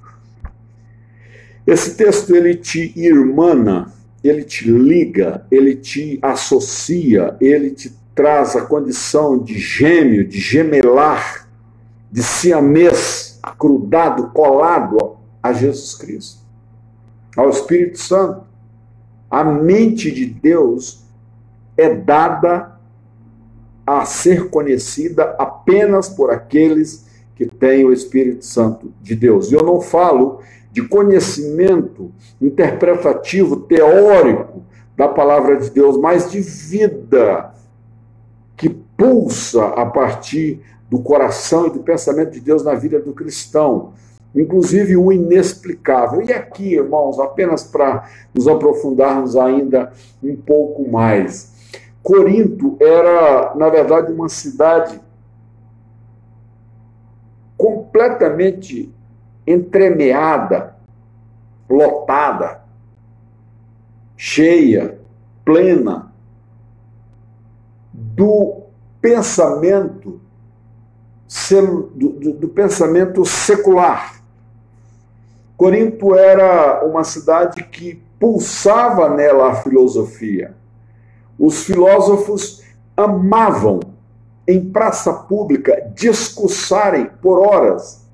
Esse 1.66 1.96
texto 1.96 2.36
ele 2.36 2.54
te 2.54 2.92
irmana, 2.94 3.92
ele 4.22 4.44
te 4.44 4.70
liga, 4.70 5.44
ele 5.50 5.74
te 5.74 6.20
associa, 6.22 7.36
ele 7.40 7.72
te 7.72 7.92
traz 8.14 8.54
a 8.54 8.64
condição 8.64 9.36
de 9.36 9.58
gêmeo, 9.58 10.24
de 10.24 10.38
gemelar, 10.38 11.48
de 12.08 12.22
siamês, 12.22 13.40
crudado, 13.58 14.28
colado 14.28 15.16
a 15.42 15.52
Jesus 15.52 15.96
Cristo, 15.96 16.40
ao 17.36 17.50
Espírito 17.50 17.98
Santo. 17.98 18.46
A 19.28 19.42
mente 19.42 20.08
de 20.08 20.24
Deus 20.24 21.04
é 21.76 21.92
dada 21.92 22.75
a 23.86 24.04
ser 24.04 24.50
conhecida 24.50 25.36
apenas 25.38 26.08
por 26.08 26.30
aqueles 26.30 27.06
que 27.36 27.46
tem 27.46 27.84
o 27.84 27.92
Espírito 27.92 28.44
Santo 28.44 28.92
de 29.00 29.14
Deus. 29.14 29.52
E 29.52 29.54
eu 29.54 29.62
não 29.62 29.80
falo 29.80 30.40
de 30.72 30.82
conhecimento 30.82 32.10
interpretativo, 32.40 33.56
teórico 33.56 34.62
da 34.96 35.06
palavra 35.06 35.56
de 35.56 35.70
Deus, 35.70 35.96
mas 35.98 36.30
de 36.30 36.40
vida 36.40 37.52
que 38.56 38.70
pulsa 38.70 39.66
a 39.68 39.86
partir 39.86 40.60
do 40.90 40.98
coração 41.00 41.66
e 41.66 41.70
do 41.70 41.80
pensamento 41.80 42.32
de 42.32 42.40
Deus 42.40 42.64
na 42.64 42.74
vida 42.74 42.98
do 43.00 43.12
cristão. 43.12 43.92
Inclusive 44.34 44.96
o 44.96 45.12
inexplicável. 45.12 46.22
E 46.22 46.32
aqui, 46.32 46.74
irmãos, 46.74 47.18
apenas 47.18 47.64
para 47.64 48.08
nos 48.34 48.48
aprofundarmos 48.48 49.36
ainda 49.36 49.92
um 50.22 50.36
pouco 50.36 50.88
mais. 50.90 51.55
Corinto 52.06 52.76
era, 52.78 53.52
na 53.56 53.68
verdade, 53.68 54.12
uma 54.12 54.28
cidade 54.28 55.00
completamente 57.56 58.94
entremeada, 59.44 60.76
lotada, 61.68 62.60
cheia, 64.16 65.00
plena 65.44 66.12
do 67.92 68.62
pensamento 69.00 70.20
do, 71.92 72.34
do 72.34 72.48
pensamento 72.50 73.24
secular. 73.24 74.22
Corinto 75.56 76.14
era 76.14 76.86
uma 76.86 77.02
cidade 77.02 77.64
que 77.64 78.00
pulsava 78.20 79.08
nela 79.08 79.50
a 79.50 79.54
filosofia. 79.56 80.54
Os 81.38 81.64
filósofos 81.64 82.62
amavam 82.96 83.80
em 84.48 84.70
praça 84.70 85.12
pública 85.12 85.90
discursarem 85.94 87.10
por 87.20 87.40
horas. 87.40 88.06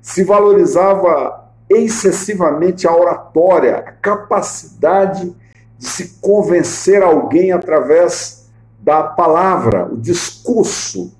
Se 0.00 0.24
valorizava 0.24 1.50
excessivamente 1.68 2.86
a 2.86 2.94
oratória, 2.94 3.76
a 3.78 3.92
capacidade 3.92 5.34
de 5.78 5.86
se 5.86 6.18
convencer 6.20 7.02
alguém 7.02 7.52
através 7.52 8.48
da 8.78 9.02
palavra, 9.02 9.86
o 9.92 9.96
discurso, 9.96 11.12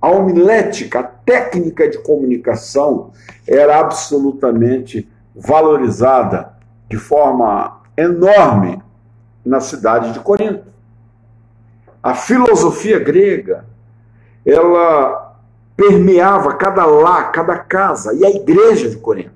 a 0.00 0.08
homilética, 0.08 1.00
a 1.00 1.02
técnica 1.02 1.88
de 1.88 1.98
comunicação 1.98 3.10
era 3.46 3.78
absolutamente 3.78 5.08
valorizada 5.34 6.52
de 6.88 6.96
forma 6.96 7.80
enorme 7.96 8.82
na 9.44 9.60
cidade 9.60 10.12
de 10.12 10.20
Corinto. 10.20 10.71
A 12.02 12.14
filosofia 12.14 12.98
grega, 12.98 13.64
ela 14.44 15.36
permeava 15.76 16.54
cada 16.54 16.84
lá, 16.84 17.24
cada 17.24 17.56
casa, 17.56 18.12
e 18.14 18.24
a 18.24 18.30
igreja 18.30 18.88
de 18.88 18.96
Corinto. 18.96 19.30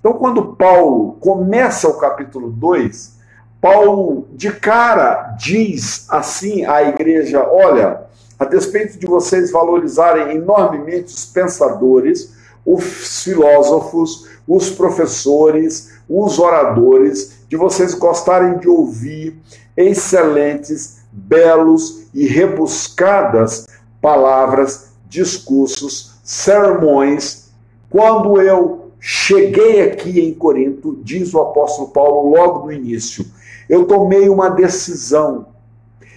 Então, 0.00 0.12
quando 0.14 0.54
Paulo 0.54 1.12
começa 1.20 1.88
o 1.88 1.98
capítulo 1.98 2.50
2, 2.50 3.14
Paulo 3.60 4.28
de 4.32 4.52
cara 4.52 5.34
diz 5.38 6.06
assim 6.10 6.66
à 6.66 6.82
igreja: 6.82 7.48
olha, 7.48 8.02
a 8.38 8.44
despeito 8.44 8.98
de 8.98 9.06
vocês 9.06 9.50
valorizarem 9.50 10.36
enormemente 10.36 11.06
os 11.06 11.24
pensadores, 11.24 12.34
os 12.66 13.22
filósofos, 13.22 14.28
os 14.46 14.68
professores, 14.68 15.94
os 16.08 16.38
oradores, 16.38 17.44
de 17.48 17.56
vocês 17.56 17.94
gostarem 17.94 18.58
de 18.58 18.68
ouvir 18.68 19.38
excelentes, 19.76 21.03
belos 21.14 22.08
e 22.12 22.26
rebuscadas 22.26 23.66
palavras, 24.00 24.92
discursos, 25.08 26.18
sermões. 26.22 27.50
Quando 27.88 28.40
eu 28.40 28.90
cheguei 28.98 29.82
aqui 29.82 30.20
em 30.20 30.34
Corinto, 30.34 30.98
diz 31.02 31.32
o 31.32 31.40
apóstolo 31.40 31.88
Paulo 31.88 32.30
logo 32.30 32.66
no 32.66 32.72
início, 32.72 33.24
eu 33.68 33.86
tomei 33.86 34.28
uma 34.28 34.50
decisão. 34.50 35.46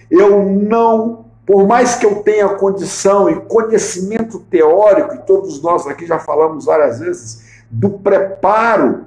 Eu 0.10 0.44
não, 0.44 1.26
por 1.46 1.68
mais 1.68 1.96
que 1.96 2.06
eu 2.06 2.24
tenha 2.24 2.50
condição 2.50 3.30
e 3.30 3.40
conhecimento 3.42 4.40
teórico, 4.50 5.14
e 5.14 5.20
todos 5.20 5.62
nós 5.62 5.86
aqui 5.86 6.08
já 6.08 6.18
falamos 6.18 6.66
várias 6.66 7.00
vezes, 7.00 7.46
do 7.70 7.92
preparo 7.92 9.06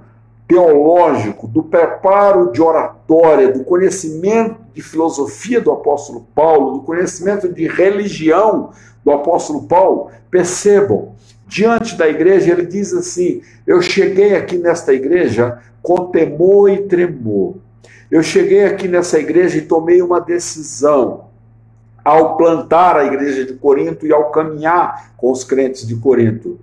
teológico, 0.50 1.46
do 1.46 1.62
preparo 1.62 2.50
de 2.50 2.60
oratória, 2.60 3.52
do 3.52 3.62
conhecimento 3.62 4.56
de 4.74 4.82
filosofia 4.82 5.60
do 5.60 5.70
apóstolo 5.70 6.26
Paulo, 6.34 6.72
do 6.72 6.80
conhecimento 6.80 7.48
de 7.48 7.68
religião 7.68 8.70
do 9.04 9.12
apóstolo 9.12 9.68
Paulo, 9.68 10.10
percebam, 10.28 11.14
diante 11.46 11.94
da 11.94 12.08
igreja, 12.08 12.50
ele 12.50 12.66
diz 12.66 12.92
assim: 12.92 13.42
Eu 13.64 13.80
cheguei 13.80 14.34
aqui 14.34 14.58
nesta 14.58 14.92
igreja 14.92 15.60
com 15.80 16.06
temor 16.06 16.68
e 16.68 16.78
tremor. 16.78 17.54
Eu 18.10 18.20
cheguei 18.20 18.64
aqui 18.64 18.88
nessa 18.88 19.20
igreja 19.20 19.56
e 19.56 19.62
tomei 19.62 20.02
uma 20.02 20.20
decisão 20.20 21.26
ao 22.04 22.36
plantar 22.36 22.96
a 22.96 23.04
igreja 23.04 23.44
de 23.44 23.52
Corinto 23.52 24.04
e 24.04 24.12
ao 24.12 24.32
caminhar 24.32 25.12
com 25.16 25.30
os 25.30 25.44
crentes 25.44 25.86
de 25.86 25.94
Corinto. 25.94 26.58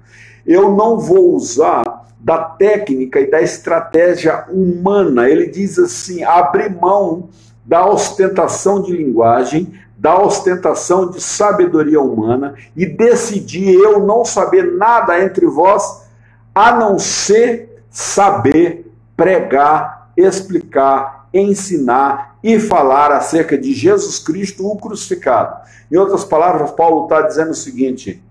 Eu 0.46 0.76
não 0.76 1.00
vou 1.00 1.34
usar 1.34 1.87
da 2.28 2.40
técnica 2.40 3.22
e 3.22 3.32
da 3.32 3.42
estratégia 3.42 4.44
humana. 4.50 5.30
Ele 5.30 5.48
diz 5.48 5.80
assim: 5.80 6.26
abrir 6.26 6.70
mão 6.70 7.30
da 7.64 7.88
ostentação 7.88 8.82
de 8.82 8.92
linguagem, 8.92 9.80
da 9.98 10.22
ostentação 10.22 11.10
de 11.10 11.22
sabedoria 11.22 12.02
humana 12.02 12.56
e 12.76 12.86
decidir 12.86 13.74
eu 13.76 14.06
não 14.06 14.26
saber 14.26 14.74
nada 14.74 15.24
entre 15.24 15.46
vós, 15.46 16.06
a 16.54 16.74
não 16.74 17.00
ser 17.00 17.82
saber 17.90 18.92
pregar, 19.16 20.12
explicar, 20.18 21.30
ensinar 21.34 22.38
e 22.44 22.60
falar 22.60 23.10
acerca 23.10 23.58
de 23.58 23.74
Jesus 23.74 24.20
Cristo, 24.20 24.70
o 24.70 24.76
crucificado. 24.76 25.62
Em 25.90 25.96
outras 25.96 26.26
palavras, 26.26 26.72
Paulo 26.72 27.06
está 27.06 27.22
dizendo 27.22 27.52
o 27.52 27.56
seguinte: 27.56 28.22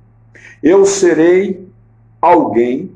eu 0.62 0.84
serei 0.84 1.66
alguém 2.20 2.95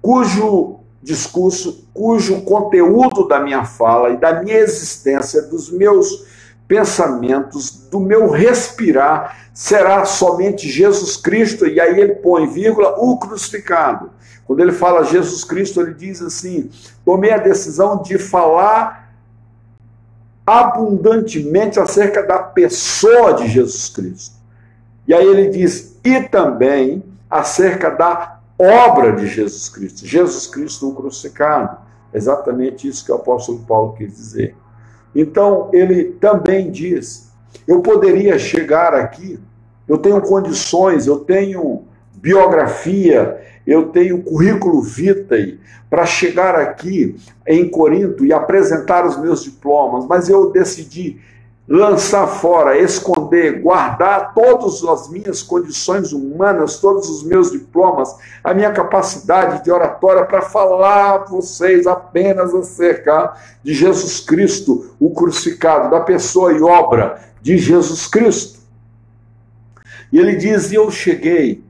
cujo 0.00 0.80
discurso, 1.02 1.88
cujo 1.94 2.42
conteúdo 2.42 3.28
da 3.28 3.38
minha 3.40 3.64
fala 3.64 4.10
e 4.10 4.16
da 4.16 4.42
minha 4.42 4.56
existência, 4.56 5.42
dos 5.42 5.70
meus 5.70 6.26
pensamentos, 6.66 7.70
do 7.90 8.00
meu 8.00 8.28
respirar, 8.28 9.50
será 9.54 10.04
somente 10.04 10.68
Jesus 10.68 11.16
Cristo, 11.16 11.66
e 11.66 11.80
aí 11.80 11.98
ele 12.00 12.16
põe 12.16 12.46
vírgula, 12.46 12.96
o 12.98 13.16
crucificado. 13.18 14.10
Quando 14.44 14.60
ele 14.60 14.72
fala 14.72 15.04
Jesus 15.04 15.44
Cristo, 15.44 15.80
ele 15.80 15.94
diz 15.94 16.20
assim: 16.22 16.70
tomei 17.04 17.32
a 17.32 17.38
decisão 17.38 18.02
de 18.02 18.18
falar 18.18 19.12
abundantemente 20.44 21.80
acerca 21.80 22.22
da 22.22 22.38
pessoa 22.38 23.34
de 23.34 23.48
Jesus 23.48 23.88
Cristo. 23.88 24.36
E 25.06 25.14
aí 25.14 25.26
ele 25.26 25.48
diz: 25.48 25.96
e 26.04 26.20
também 26.20 27.02
acerca 27.28 27.90
da 27.90 28.35
obra 28.58 29.12
de 29.12 29.26
Jesus 29.26 29.68
Cristo, 29.68 30.06
Jesus 30.06 30.46
Cristo 30.46 30.88
o 30.88 30.94
crucificado. 30.94 31.78
Exatamente 32.12 32.88
isso 32.88 33.04
que 33.04 33.12
o 33.12 33.16
apóstolo 33.16 33.58
Paulo 33.66 33.94
quis 33.94 34.14
dizer. 34.14 34.54
Então, 35.14 35.70
ele 35.72 36.12
também 36.20 36.70
diz: 36.70 37.30
eu 37.66 37.80
poderia 37.80 38.38
chegar 38.38 38.94
aqui, 38.94 39.38
eu 39.88 39.98
tenho 39.98 40.20
condições, 40.20 41.06
eu 41.06 41.18
tenho 41.20 41.84
biografia, 42.14 43.40
eu 43.66 43.88
tenho 43.88 44.22
currículo 44.22 44.80
vitae 44.80 45.60
para 45.88 46.06
chegar 46.06 46.54
aqui 46.54 47.16
em 47.46 47.68
Corinto 47.68 48.24
e 48.24 48.32
apresentar 48.32 49.06
os 49.06 49.16
meus 49.18 49.44
diplomas, 49.44 50.06
mas 50.06 50.28
eu 50.28 50.50
decidi 50.50 51.20
lançar 51.68 52.26
fora, 52.28 52.78
esconder, 52.78 53.60
guardar 53.60 54.32
todas 54.34 54.84
as 54.84 55.08
minhas 55.08 55.42
condições 55.42 56.12
humanas, 56.12 56.78
todos 56.78 57.08
os 57.10 57.24
meus 57.24 57.50
diplomas, 57.50 58.14
a 58.42 58.54
minha 58.54 58.70
capacidade 58.70 59.64
de 59.64 59.70
oratória 59.70 60.24
para 60.24 60.42
falar 60.42 61.14
a 61.14 61.24
vocês 61.24 61.86
apenas 61.86 62.54
acerca 62.54 63.34
de 63.64 63.74
Jesus 63.74 64.20
Cristo, 64.20 64.94
o 65.00 65.10
crucificado, 65.10 65.90
da 65.90 66.00
pessoa 66.00 66.52
e 66.52 66.62
obra 66.62 67.20
de 67.42 67.58
Jesus 67.58 68.06
Cristo. 68.06 68.60
E 70.12 70.18
ele 70.18 70.36
diz: 70.36 70.72
eu 70.72 70.88
cheguei 70.90 71.64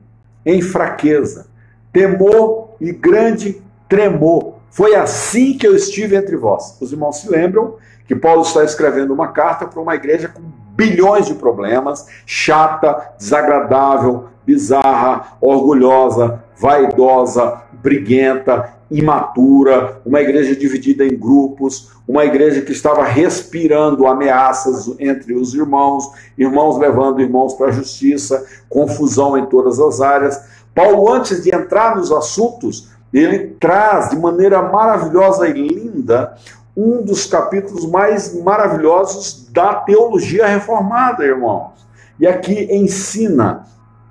em 0.45 0.61
fraqueza, 0.61 1.47
temor 1.91 2.75
e 2.79 2.91
grande 2.91 3.61
tremor. 3.89 4.57
Foi 4.69 4.93
assim 4.93 5.57
que 5.57 5.65
eu 5.65 5.75
estive 5.75 6.15
entre 6.15 6.35
vós. 6.35 6.77
Os 6.79 6.91
irmãos 6.91 7.21
se 7.21 7.29
lembram 7.29 7.75
que 8.07 8.15
Paulo 8.15 8.41
está 8.41 8.63
escrevendo 8.63 9.13
uma 9.13 9.27
carta 9.29 9.67
para 9.67 9.81
uma 9.81 9.95
igreja 9.95 10.29
com 10.29 10.41
bilhões 10.75 11.25
de 11.25 11.33
problemas, 11.33 12.05
chata, 12.25 13.13
desagradável, 13.17 14.25
bizarra, 14.45 15.37
orgulhosa, 15.41 16.43
vaidosa, 16.57 17.63
briguenta, 17.73 18.73
imatura, 18.89 20.01
uma 20.05 20.21
igreja 20.21 20.55
dividida 20.55 21.05
em 21.05 21.17
grupos, 21.17 21.91
uma 22.07 22.23
igreja 22.23 22.61
que 22.61 22.71
estava 22.71 23.03
respirando 23.03 24.07
ameaças 24.07 24.95
entre 24.99 25.33
os 25.33 25.53
irmãos, 25.53 26.09
irmãos 26.37 26.77
levando 26.77 27.21
irmãos 27.21 27.55
para 27.55 27.67
a 27.67 27.71
justiça, 27.71 28.45
confusão 28.69 29.37
em 29.37 29.45
todas 29.47 29.79
as 29.79 29.99
áreas. 29.99 30.41
Paulo, 30.73 31.11
antes 31.11 31.43
de 31.43 31.53
entrar 31.53 31.97
nos 31.97 32.11
assuntos, 32.11 32.89
ele 33.11 33.55
traz 33.59 34.09
de 34.09 34.17
maneira 34.17 34.61
maravilhosa 34.61 35.49
e 35.49 35.53
linda 35.53 36.35
um 36.77 37.01
dos 37.01 37.25
capítulos 37.25 37.89
mais 37.89 38.39
maravilhosos 38.39 39.49
da 39.51 39.73
teologia 39.73 40.45
reformada, 40.45 41.25
irmãos. 41.25 41.71
E 42.19 42.27
aqui 42.27 42.67
ensina 42.71 43.65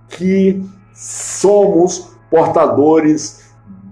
que 0.08 0.60
somos 0.92 2.10
portadores 2.28 3.44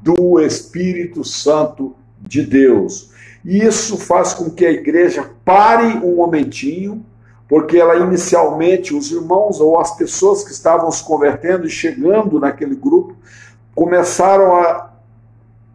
do 0.03 0.41
Espírito 0.41 1.23
Santo 1.23 1.95
de 2.21 2.43
Deus. 2.43 3.11
E 3.45 3.63
isso 3.63 3.97
faz 3.97 4.35
com 4.35 4.51
que 4.51 4.67
a 4.67 4.73
igreja 4.73 5.31
pare 5.45 5.99
um 5.99 6.17
momentinho, 6.17 7.05
porque 7.49 7.77
ela 7.77 7.97
inicialmente, 7.97 8.95
os 8.95 9.13
irmãos 9.13 9.61
ou 9.61 9.79
as 9.79 9.97
pessoas 9.97 10.43
que 10.43 10.51
estavam 10.51 10.91
se 10.91 11.05
convertendo 11.05 11.67
e 11.67 11.71
chegando 11.71 12.41
naquele 12.41 12.75
grupo, 12.75 13.15
começaram 13.75 14.57
a, 14.57 14.91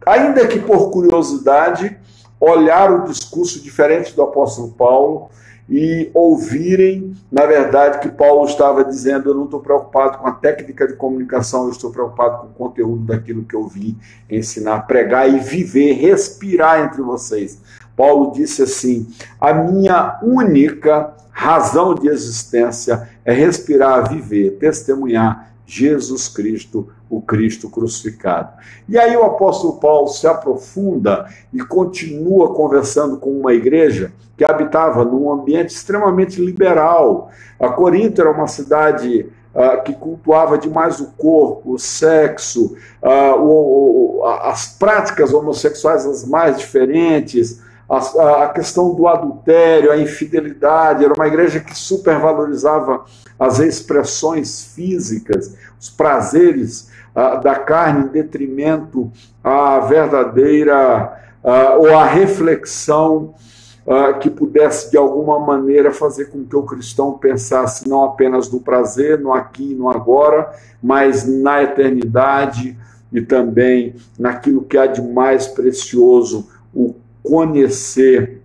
ainda 0.04 0.46
que 0.46 0.58
por 0.58 0.90
curiosidade, 0.90 1.96
olhar 2.40 2.90
o 2.90 3.04
discurso 3.04 3.60
diferente 3.60 4.16
do 4.16 4.22
apóstolo 4.22 4.72
Paulo 4.72 5.28
e 5.68 6.10
ouvirem, 6.12 7.14
na 7.30 7.46
verdade, 7.46 8.00
que 8.00 8.08
Paulo 8.08 8.44
estava 8.46 8.84
dizendo: 8.84 9.30
eu 9.30 9.34
não 9.34 9.44
estou 9.44 9.60
preocupado 9.60 10.18
com 10.18 10.26
a 10.26 10.32
técnica 10.32 10.88
de 10.88 10.94
comunicação, 10.94 11.64
eu 11.64 11.70
estou 11.70 11.92
preocupado 11.92 12.38
com 12.38 12.46
o 12.46 12.68
conteúdo 12.68 13.04
daquilo 13.04 13.44
que 13.44 13.54
eu 13.54 13.68
vim 13.68 13.96
ensinar, 14.28 14.80
pregar 14.86 15.32
e 15.32 15.38
viver, 15.38 15.92
respirar 15.92 16.80
entre 16.80 17.02
vocês. 17.02 17.60
Paulo 17.94 18.32
disse 18.32 18.62
assim: 18.62 19.06
a 19.40 19.52
minha 19.54 20.18
única 20.22 21.14
razão 21.30 21.94
de 21.94 22.08
existência 22.08 23.08
é 23.24 23.32
respirar, 23.32 24.08
viver, 24.08 24.56
testemunhar 24.58 25.49
Jesus 25.70 26.26
Cristo, 26.26 26.88
o 27.08 27.22
Cristo 27.22 27.70
crucificado. 27.70 28.50
E 28.88 28.98
aí 28.98 29.16
o 29.16 29.22
apóstolo 29.22 29.78
Paulo 29.78 30.08
se 30.08 30.26
aprofunda 30.26 31.26
e 31.52 31.60
continua 31.60 32.52
conversando 32.52 33.18
com 33.18 33.30
uma 33.30 33.54
igreja 33.54 34.12
que 34.36 34.44
habitava 34.44 35.04
num 35.04 35.30
ambiente 35.30 35.70
extremamente 35.70 36.40
liberal. 36.44 37.30
A 37.58 37.68
Corinto 37.68 38.20
era 38.20 38.32
uma 38.32 38.48
cidade 38.48 39.28
uh, 39.54 39.80
que 39.84 39.94
cultuava 39.94 40.58
demais 40.58 40.98
o 40.98 41.12
corpo, 41.12 41.74
o 41.74 41.78
sexo, 41.78 42.76
uh, 43.00 43.40
o, 43.40 44.18
o, 44.18 44.24
as 44.24 44.76
práticas 44.76 45.32
homossexuais 45.32 46.04
as 46.04 46.26
mais 46.26 46.58
diferentes, 46.58 47.62
a, 47.90 48.44
a, 48.44 48.48
questão 48.48 48.94
do 48.94 49.08
adultério, 49.08 49.90
a 49.90 49.98
infidelidade, 49.98 51.04
era 51.04 51.12
uma 51.12 51.26
igreja 51.26 51.58
que 51.58 51.76
supervalorizava 51.76 53.04
as 53.36 53.58
expressões 53.58 54.72
físicas, 54.74 55.56
os 55.78 55.90
prazeres 55.90 56.88
da 57.42 57.56
carne 57.56 58.04
em 58.04 58.08
detrimento 58.08 59.10
à 59.42 59.80
verdadeira 59.80 61.20
ou 61.78 61.92
à 61.96 62.04
reflexão 62.04 63.34
que 64.20 64.30
pudesse 64.30 64.90
de 64.90 64.96
alguma 64.96 65.40
maneira 65.40 65.90
fazer 65.90 66.26
com 66.26 66.44
que 66.44 66.54
o 66.54 66.62
cristão 66.62 67.18
pensasse 67.18 67.88
não 67.88 68.04
apenas 68.04 68.48
no 68.50 68.60
prazer, 68.60 69.18
no 69.18 69.32
aqui 69.32 69.72
e 69.72 69.74
no 69.74 69.88
agora, 69.88 70.52
mas 70.80 71.26
na 71.26 71.62
eternidade 71.62 72.78
e 73.12 73.20
também 73.20 73.96
naquilo 74.16 74.62
que 74.62 74.78
há 74.78 74.86
de 74.86 75.02
mais 75.02 75.48
precioso, 75.48 76.48
conhecer 77.22 78.42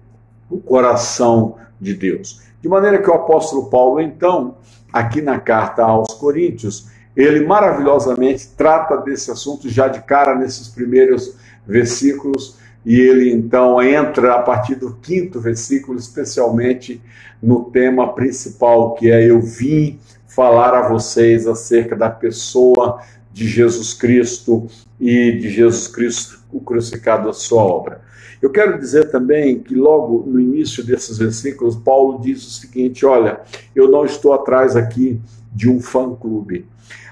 o 0.50 0.58
coração 0.58 1.56
de 1.80 1.94
Deus. 1.94 2.42
De 2.62 2.70
maneira 2.70 3.02
que 3.02 3.10
o 3.10 3.14
apóstolo 3.14 3.70
Paulo, 3.70 4.00
então, 4.00 4.58
aqui 4.92 5.22
na 5.22 5.40
carta 5.40 5.84
aos 5.84 6.14
Coríntios, 6.14 6.88
ele 7.16 7.46
maravilhosamente 7.46 8.50
trata 8.58 8.98
desse 8.98 9.32
assunto 9.32 9.70
já 9.70 9.88
de 9.88 10.02
cara 10.02 10.36
nesses 10.36 10.68
primeiros 10.68 11.36
versículos, 11.66 12.58
e 12.86 13.00
ele 13.00 13.32
então 13.32 13.82
entra 13.82 14.36
a 14.36 14.42
partir 14.42 14.76
do 14.76 14.96
quinto 14.96 15.40
versículo, 15.40 15.98
especialmente 15.98 17.02
no 17.42 17.66
tema 17.66 18.14
principal, 18.14 18.94
que 18.94 19.10
é: 19.10 19.30
Eu 19.30 19.42
vim 19.42 20.00
falar 20.28 20.74
a 20.74 20.90
vocês 20.90 21.48
acerca 21.48 21.96
da 21.96 22.10
pessoa 22.10 23.02
de 23.32 23.48
Jesus 23.48 23.94
Cristo 23.94 24.68
e 25.00 25.32
de 25.34 25.50
Jesus 25.50 25.88
Cristo 25.88 26.40
o 26.52 26.60
crucificado, 26.60 27.30
a 27.30 27.34
sua 27.34 27.64
obra. 27.64 28.02
Eu 28.46 28.52
quero 28.52 28.78
dizer 28.78 29.10
também 29.10 29.58
que 29.58 29.74
logo 29.74 30.24
no 30.28 30.40
início 30.40 30.84
desses 30.84 31.18
versículos, 31.18 31.76
Paulo 31.76 32.22
diz 32.22 32.46
o 32.46 32.52
seguinte: 32.52 33.04
olha, 33.04 33.40
eu 33.76 33.90
não 33.90 34.06
estou 34.06 34.34
atrás 34.34 34.76
aqui 34.76 35.20
de 35.52 35.68
um 35.68 35.82
fã-clube. 35.82 36.68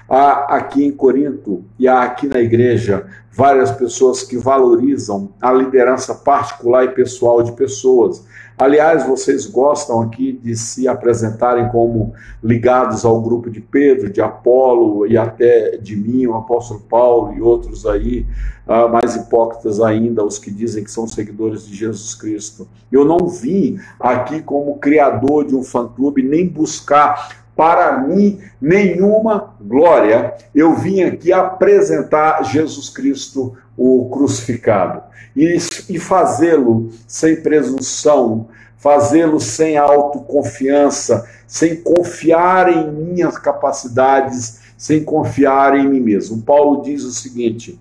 Há 0.08 0.56
aqui 0.56 0.84
em 0.84 0.92
Corinto 0.92 1.64
e 1.78 1.88
há 1.88 2.02
aqui 2.02 2.26
na 2.26 2.38
igreja 2.38 3.06
várias 3.32 3.70
pessoas 3.72 4.22
que 4.22 4.36
valorizam 4.36 5.30
a 5.40 5.52
liderança 5.52 6.14
particular 6.14 6.84
e 6.84 6.88
pessoal 6.88 7.42
de 7.42 7.52
pessoas. 7.52 8.24
Aliás, 8.56 9.04
vocês 9.04 9.46
gostam 9.46 10.00
aqui 10.00 10.32
de 10.32 10.54
se 10.54 10.86
apresentarem 10.86 11.68
como 11.70 12.12
ligados 12.42 13.04
ao 13.04 13.20
grupo 13.20 13.50
de 13.50 13.60
Pedro, 13.60 14.08
de 14.08 14.20
Apolo 14.20 15.06
e 15.06 15.16
até 15.16 15.76
de 15.78 15.96
mim, 15.96 16.26
o 16.26 16.34
apóstolo 16.34 16.80
Paulo 16.88 17.34
e 17.34 17.42
outros 17.42 17.84
aí, 17.84 18.24
uh, 18.68 18.88
mais 18.88 19.16
hipócritas 19.16 19.80
ainda, 19.80 20.24
os 20.24 20.38
que 20.38 20.52
dizem 20.52 20.84
que 20.84 20.90
são 20.90 21.08
seguidores 21.08 21.66
de 21.66 21.74
Jesus 21.74 22.14
Cristo. 22.14 22.68
Eu 22.92 23.04
não 23.04 23.26
vim 23.26 23.80
aqui 23.98 24.40
como 24.40 24.78
criador 24.78 25.44
de 25.44 25.56
um 25.56 25.64
fã-clube, 25.64 26.22
nem 26.22 26.46
buscar 26.46 27.43
para 27.56 27.98
mim 27.98 28.40
nenhuma 28.60 29.54
glória. 29.60 30.34
Eu 30.54 30.74
vim 30.74 31.02
aqui 31.02 31.32
apresentar 31.32 32.42
Jesus 32.44 32.88
Cristo, 32.88 33.56
o 33.76 34.08
crucificado, 34.10 35.02
e, 35.36 35.56
e 35.88 35.98
fazê-lo 35.98 36.90
sem 37.06 37.36
presunção, 37.36 38.48
fazê-lo 38.76 39.40
sem 39.40 39.76
autoconfiança, 39.76 41.28
sem 41.46 41.76
confiar 41.76 42.70
em 42.70 42.90
minhas 42.92 43.38
capacidades, 43.38 44.60
sem 44.76 45.02
confiar 45.02 45.76
em 45.76 45.88
mim 45.88 46.00
mesmo. 46.00 46.42
Paulo 46.42 46.82
diz 46.82 47.04
o 47.04 47.12
seguinte: 47.12 47.80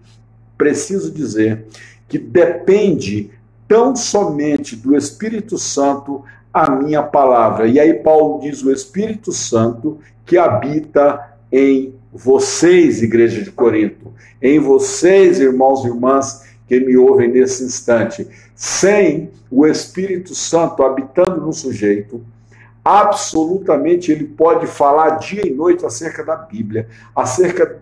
preciso 0.57 1.11
dizer 1.11 1.65
que 2.07 2.17
depende 2.17 3.31
tão 3.67 3.95
somente 3.95 4.75
do 4.75 4.95
Espírito 4.95 5.57
Santo 5.57 6.23
a 6.53 6.69
minha 6.69 7.01
palavra. 7.01 7.67
E 7.67 7.79
aí 7.79 7.93
Paulo 7.95 8.39
diz 8.39 8.63
o 8.63 8.71
Espírito 8.71 9.31
Santo 9.31 9.99
que 10.25 10.37
habita 10.37 11.33
em 11.51 11.95
vocês, 12.13 13.01
igreja 13.01 13.41
de 13.41 13.51
Corinto, 13.51 14.13
em 14.41 14.59
vocês, 14.59 15.39
irmãos 15.39 15.83
e 15.83 15.87
irmãs 15.87 16.43
que 16.67 16.79
me 16.79 16.95
ouvem 16.95 17.27
nesse 17.27 17.63
instante. 17.63 18.27
Sem 18.55 19.31
o 19.49 19.65
Espírito 19.65 20.35
Santo 20.35 20.83
habitando 20.83 21.41
no 21.41 21.51
sujeito, 21.51 22.23
absolutamente 22.85 24.11
ele 24.11 24.25
pode 24.25 24.67
falar 24.67 25.17
dia 25.17 25.45
e 25.45 25.51
noite 25.51 25.85
acerca 25.85 26.23
da 26.23 26.35
Bíblia, 26.35 26.87
acerca 27.15 27.81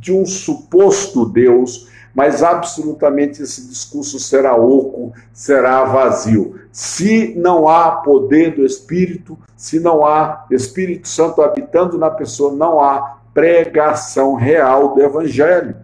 de 0.00 0.12
um 0.12 0.24
suposto 0.24 1.26
Deus, 1.26 1.88
mas 2.14 2.42
absolutamente 2.42 3.42
esse 3.42 3.68
discurso 3.68 4.18
será 4.18 4.56
oco, 4.56 5.12
será 5.32 5.84
vazio. 5.84 6.58
Se 6.72 7.34
não 7.36 7.68
há 7.68 7.90
poder 7.90 8.54
do 8.54 8.64
Espírito, 8.64 9.38
se 9.56 9.78
não 9.78 10.04
há 10.04 10.46
Espírito 10.50 11.08
Santo 11.08 11.42
habitando 11.42 11.98
na 11.98 12.10
pessoa, 12.10 12.54
não 12.54 12.80
há 12.80 13.18
pregação 13.34 14.34
real 14.34 14.94
do 14.94 15.02
Evangelho. 15.02 15.76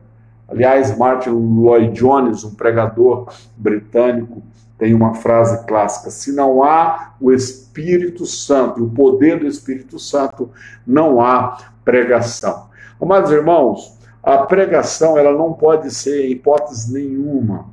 Aliás, 0.49 0.97
Martin 0.97 1.31
Lloyd 1.31 1.93
Jones, 1.93 2.45
um 2.45 2.55
pregador 2.55 3.27
britânico, 3.57 4.43
tem 4.79 4.95
uma 4.95 5.15
frase 5.15 5.65
clássica: 5.67 6.11
se 6.11 6.33
não 6.33 6.65
há 6.65 7.13
o 7.21 7.31
Espírito 7.31 8.27
Santo 8.27 8.81
e 8.81 8.83
o 8.83 8.91
poder 8.91 9.39
do 9.39 9.47
Espírito 9.47 9.99
Santo, 9.99 10.51
não 10.87 11.21
há 11.21 11.59
pregação. 11.85 12.69
Amados 13.01 13.31
irmãos, 13.31 13.99
a 14.23 14.39
pregação 14.39 15.19
ela 15.19 15.33
não 15.33 15.53
pode 15.53 15.91
ser, 15.91 16.29
hipótese 16.29 16.93
nenhuma, 16.93 17.67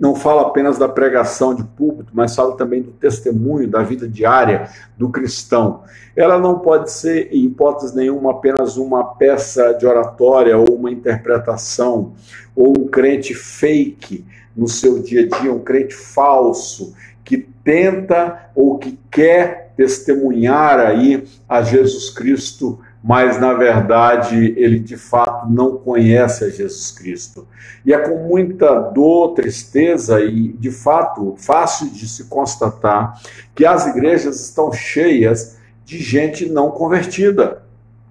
não 0.00 0.14
fala 0.14 0.42
apenas 0.42 0.78
da 0.78 0.88
pregação 0.88 1.54
de 1.54 1.62
púlpito, 1.62 2.10
mas 2.14 2.34
fala 2.34 2.56
também 2.56 2.80
do 2.80 2.90
testemunho 2.90 3.68
da 3.68 3.82
vida 3.82 4.08
diária 4.08 4.70
do 4.96 5.10
cristão. 5.10 5.82
Ela 6.16 6.38
não 6.38 6.58
pode 6.58 6.90
ser, 6.90 7.28
em 7.30 7.44
hipótese 7.44 7.94
nenhuma, 7.94 8.30
apenas 8.30 8.78
uma 8.78 9.04
peça 9.04 9.74
de 9.74 9.86
oratória 9.86 10.56
ou 10.56 10.74
uma 10.74 10.90
interpretação, 10.90 12.14
ou 12.56 12.70
um 12.78 12.88
crente 12.88 13.34
fake 13.34 14.24
no 14.56 14.66
seu 14.66 15.02
dia 15.02 15.22
a 15.26 15.40
dia, 15.40 15.52
um 15.52 15.60
crente 15.60 15.94
falso 15.94 16.94
que 17.22 17.36
tenta 17.62 18.50
ou 18.54 18.78
que 18.78 18.98
quer 19.10 19.72
testemunhar 19.76 20.80
aí 20.80 21.24
a 21.48 21.62
Jesus 21.62 22.10
Cristo 22.10 22.80
mas 23.02 23.40
na 23.40 23.54
verdade 23.54 24.54
ele 24.56 24.78
de 24.78 24.96
fato 24.96 25.48
não 25.50 25.76
conhece 25.76 26.44
a 26.44 26.50
Jesus 26.50 26.90
Cristo. 26.90 27.46
E 27.84 27.92
é 27.92 27.98
com 27.98 28.28
muita 28.28 28.78
dor, 28.78 29.34
tristeza 29.34 30.20
e 30.20 30.48
de 30.48 30.70
fato 30.70 31.34
fácil 31.38 31.90
de 31.90 32.08
se 32.08 32.24
constatar 32.24 33.20
que 33.54 33.64
as 33.64 33.86
igrejas 33.86 34.40
estão 34.40 34.72
cheias 34.72 35.58
de 35.84 35.98
gente 35.98 36.48
não 36.48 36.70
convertida 36.70 37.62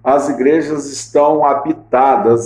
as 0.02 0.28
igrejas 0.28 0.90
estão 0.90 1.44
habitadas 1.44 1.79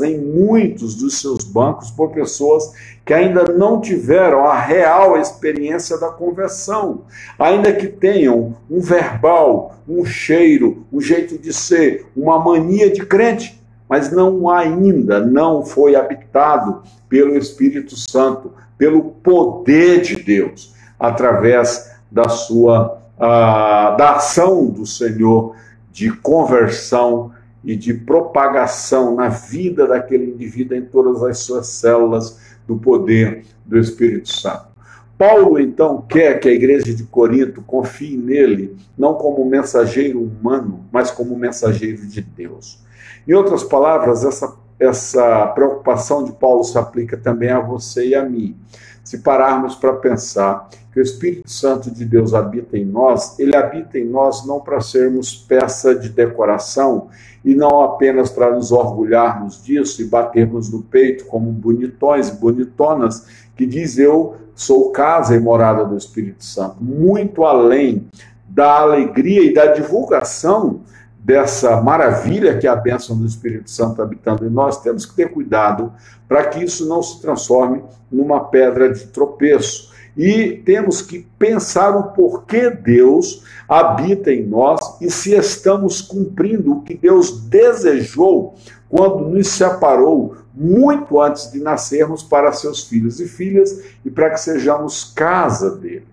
em 0.02 0.18
muitos 0.18 0.94
dos 0.94 1.20
seus 1.20 1.44
bancos 1.44 1.90
por 1.90 2.10
pessoas 2.10 2.72
que 3.04 3.12
ainda 3.12 3.44
não 3.44 3.80
tiveram 3.80 4.46
a 4.46 4.58
real 4.58 5.18
experiência 5.18 5.98
da 5.98 6.08
conversão, 6.08 7.02
ainda 7.38 7.72
que 7.72 7.86
tenham 7.86 8.56
um 8.70 8.80
verbal, 8.80 9.76
um 9.86 10.04
cheiro, 10.04 10.86
um 10.90 11.00
jeito 11.00 11.36
de 11.36 11.52
ser, 11.52 12.06
uma 12.16 12.38
mania 12.38 12.90
de 12.90 13.04
crente, 13.04 13.60
mas 13.88 14.10
não 14.10 14.48
ainda 14.48 15.20
não 15.20 15.64
foi 15.64 15.94
habitado 15.94 16.82
pelo 17.08 17.36
Espírito 17.36 17.94
Santo, 17.96 18.52
pelo 18.78 19.02
poder 19.02 20.00
de 20.00 20.16
Deus, 20.16 20.74
através 20.98 21.92
da 22.10 22.28
sua 22.28 22.98
uh, 23.16 23.96
da 23.96 24.16
ação 24.16 24.66
do 24.66 24.86
Senhor 24.86 25.54
de 25.92 26.10
conversão 26.10 27.30
e 27.64 27.74
de 27.74 27.94
propagação 27.94 29.14
na 29.14 29.28
vida 29.28 29.86
daquele 29.86 30.30
indivíduo 30.30 30.76
em 30.76 30.84
todas 30.84 31.22
as 31.22 31.38
suas 31.38 31.66
células 31.68 32.38
do 32.66 32.76
poder 32.76 33.44
do 33.64 33.78
Espírito 33.78 34.28
Santo. 34.28 34.74
Paulo 35.16 35.58
então 35.60 36.04
quer 36.08 36.40
que 36.40 36.48
a 36.48 36.52
igreja 36.52 36.92
de 36.92 37.04
Corinto 37.04 37.62
confie 37.62 38.16
nele, 38.16 38.76
não 38.98 39.14
como 39.14 39.44
mensageiro 39.44 40.20
humano, 40.20 40.84
mas 40.92 41.10
como 41.10 41.36
mensageiro 41.36 42.06
de 42.06 42.20
Deus. 42.20 42.82
Em 43.26 43.32
outras 43.32 43.62
palavras, 43.62 44.24
essa, 44.24 44.56
essa 44.78 45.46
preocupação 45.48 46.24
de 46.24 46.32
Paulo 46.32 46.64
se 46.64 46.76
aplica 46.76 47.16
também 47.16 47.50
a 47.50 47.60
você 47.60 48.08
e 48.08 48.14
a 48.14 48.24
mim. 48.24 48.56
Se 49.04 49.18
pararmos 49.18 49.76
para 49.76 49.92
pensar 49.94 50.68
que 50.92 50.98
o 50.98 51.02
Espírito 51.02 51.50
Santo 51.50 51.90
de 51.90 52.04
Deus 52.04 52.34
habita 52.34 52.76
em 52.76 52.84
nós, 52.84 53.38
ele 53.38 53.56
habita 53.56 53.98
em 53.98 54.04
nós 54.04 54.46
não 54.46 54.60
para 54.60 54.80
sermos 54.80 55.34
peça 55.34 55.94
de 55.94 56.08
decoração 56.08 57.08
e 57.44 57.54
não 57.54 57.82
apenas 57.82 58.30
para 58.30 58.54
nos 58.54 58.72
orgulharmos 58.72 59.62
disso 59.62 60.00
e 60.00 60.06
batermos 60.06 60.70
no 60.72 60.82
peito 60.82 61.26
como 61.26 61.52
bonitões 61.52 62.28
e 62.28 62.32
bonitonas, 62.32 63.26
que 63.54 63.66
diz 63.66 63.98
eu 63.98 64.36
sou 64.54 64.90
casa 64.90 65.36
e 65.36 65.40
morada 65.40 65.84
do 65.84 65.96
Espírito 65.96 66.44
Santo, 66.44 66.76
muito 66.80 67.44
além 67.44 68.08
da 68.48 68.80
alegria 68.80 69.42
e 69.42 69.52
da 69.52 69.66
divulgação 69.66 70.80
dessa 71.18 71.80
maravilha 71.80 72.58
que 72.58 72.66
é 72.66 72.70
a 72.70 72.76
bênção 72.76 73.16
do 73.16 73.26
Espírito 73.26 73.70
Santo 73.70 74.02
habitando 74.02 74.46
em 74.46 74.50
nós, 74.50 74.82
temos 74.82 75.06
que 75.06 75.14
ter 75.14 75.30
cuidado 75.30 75.92
para 76.28 76.44
que 76.44 76.62
isso 76.62 76.86
não 76.86 77.02
se 77.02 77.20
transforme 77.20 77.82
numa 78.12 78.40
pedra 78.44 78.92
de 78.92 79.06
tropeço. 79.06 79.93
E 80.16 80.62
temos 80.64 81.02
que 81.02 81.26
pensar 81.38 81.96
o 81.96 82.12
porquê 82.12 82.70
Deus 82.70 83.42
habita 83.68 84.32
em 84.32 84.46
nós 84.46 84.96
e 85.00 85.10
se 85.10 85.34
estamos 85.34 86.00
cumprindo 86.00 86.72
o 86.72 86.82
que 86.82 86.94
Deus 86.94 87.40
desejou 87.40 88.54
quando 88.88 89.28
nos 89.28 89.48
separou 89.48 90.36
muito 90.54 91.20
antes 91.20 91.50
de 91.50 91.60
nascermos 91.60 92.22
para 92.22 92.52
seus 92.52 92.84
filhos 92.84 93.18
e 93.18 93.26
filhas 93.26 93.82
e 94.04 94.10
para 94.10 94.30
que 94.30 94.38
sejamos 94.38 95.12
casa 95.16 95.74
dele. 95.74 96.06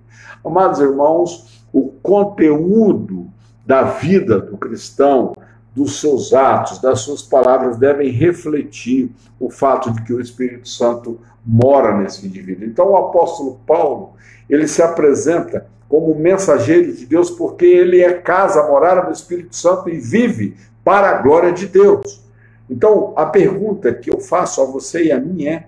Amados 0.43 0.79
irmãos, 0.79 1.63
o 1.71 1.89
conteúdo 2.01 3.27
da 3.65 3.83
vida 3.83 4.39
do 4.39 4.57
cristão, 4.57 5.33
dos 5.75 6.01
seus 6.01 6.33
atos, 6.33 6.79
das 6.79 7.01
suas 7.01 7.21
palavras 7.21 7.77
devem 7.77 8.09
refletir 8.09 9.11
o 9.39 9.49
fato 9.49 9.91
de 9.91 10.01
que 10.01 10.13
o 10.13 10.19
Espírito 10.19 10.67
Santo 10.67 11.19
mora 11.45 11.97
nesse 11.97 12.25
indivíduo. 12.25 12.65
Então 12.65 12.91
o 12.91 12.97
apóstolo 12.97 13.59
Paulo, 13.65 14.13
ele 14.49 14.67
se 14.67 14.81
apresenta 14.81 15.67
como 15.87 16.15
mensageiro 16.15 16.93
de 16.93 17.05
Deus 17.05 17.29
porque 17.29 17.65
ele 17.65 18.01
é 18.01 18.13
casa, 18.13 18.65
morada 18.67 19.07
do 19.07 19.11
Espírito 19.11 19.55
Santo 19.55 19.89
e 19.89 19.99
vive 19.99 20.55
para 20.83 21.09
a 21.09 21.21
glória 21.21 21.51
de 21.51 21.67
Deus. 21.67 22.21
Então, 22.69 23.13
a 23.17 23.25
pergunta 23.25 23.93
que 23.93 24.09
eu 24.09 24.21
faço 24.21 24.61
a 24.61 24.65
você 24.65 25.05
e 25.05 25.11
a 25.11 25.19
mim 25.19 25.45
é: 25.45 25.65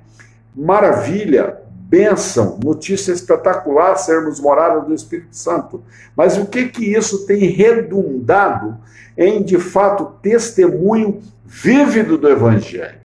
maravilha, 0.56 1.58
bênção, 1.70 2.58
notícia 2.64 3.12
espetacular 3.12 3.98
sermos 3.98 4.40
morados 4.40 4.88
do 4.88 4.94
Espírito 4.94 5.36
Santo. 5.36 5.84
Mas 6.16 6.38
o 6.38 6.46
que 6.46 6.70
que 6.70 6.94
isso 6.94 7.26
tem 7.26 7.50
redundado 7.50 8.78
em, 9.18 9.44
de 9.44 9.60
fato, 9.60 10.14
testemunho 10.22 11.22
vívido 11.46 12.18
do 12.18 12.30
Evangelho? 12.30 13.03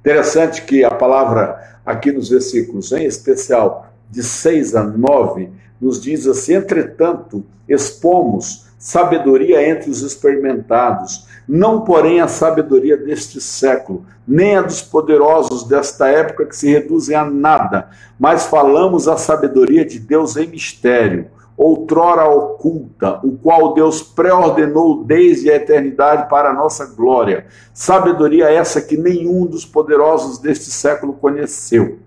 Interessante 0.00 0.62
que 0.62 0.82
a 0.82 0.90
palavra 0.90 1.78
aqui 1.84 2.10
nos 2.10 2.28
versículos, 2.28 2.92
em 2.92 3.04
especial 3.04 3.92
de 4.10 4.22
6 4.22 4.74
a 4.74 4.82
9, 4.82 5.50
nos 5.80 6.00
diz 6.00 6.26
assim: 6.26 6.54
entretanto, 6.54 7.44
expomos 7.68 8.66
sabedoria 8.78 9.68
entre 9.68 9.90
os 9.90 10.00
experimentados, 10.00 11.26
não 11.46 11.82
porém 11.82 12.20
a 12.20 12.28
sabedoria 12.28 12.96
deste 12.96 13.38
século, 13.40 14.06
nem 14.26 14.56
a 14.56 14.62
dos 14.62 14.80
poderosos 14.80 15.64
desta 15.64 16.08
época 16.08 16.46
que 16.46 16.56
se 16.56 16.70
reduzem 16.70 17.14
a 17.14 17.24
nada, 17.24 17.90
mas 18.18 18.46
falamos 18.46 19.06
a 19.06 19.18
sabedoria 19.18 19.84
de 19.84 19.98
Deus 19.98 20.36
em 20.36 20.46
mistério, 20.46 21.26
outrora 21.62 22.26
oculta, 22.26 23.20
o 23.22 23.32
qual 23.32 23.74
Deus 23.74 24.02
pré-ordenou 24.02 25.04
desde 25.04 25.50
a 25.50 25.56
eternidade 25.56 26.26
para 26.30 26.48
a 26.48 26.54
nossa 26.54 26.86
glória. 26.86 27.44
Sabedoria 27.74 28.50
essa 28.50 28.80
que 28.80 28.96
nenhum 28.96 29.44
dos 29.44 29.66
poderosos 29.66 30.38
deste 30.38 30.70
século 30.70 31.12
conheceu. 31.12 31.98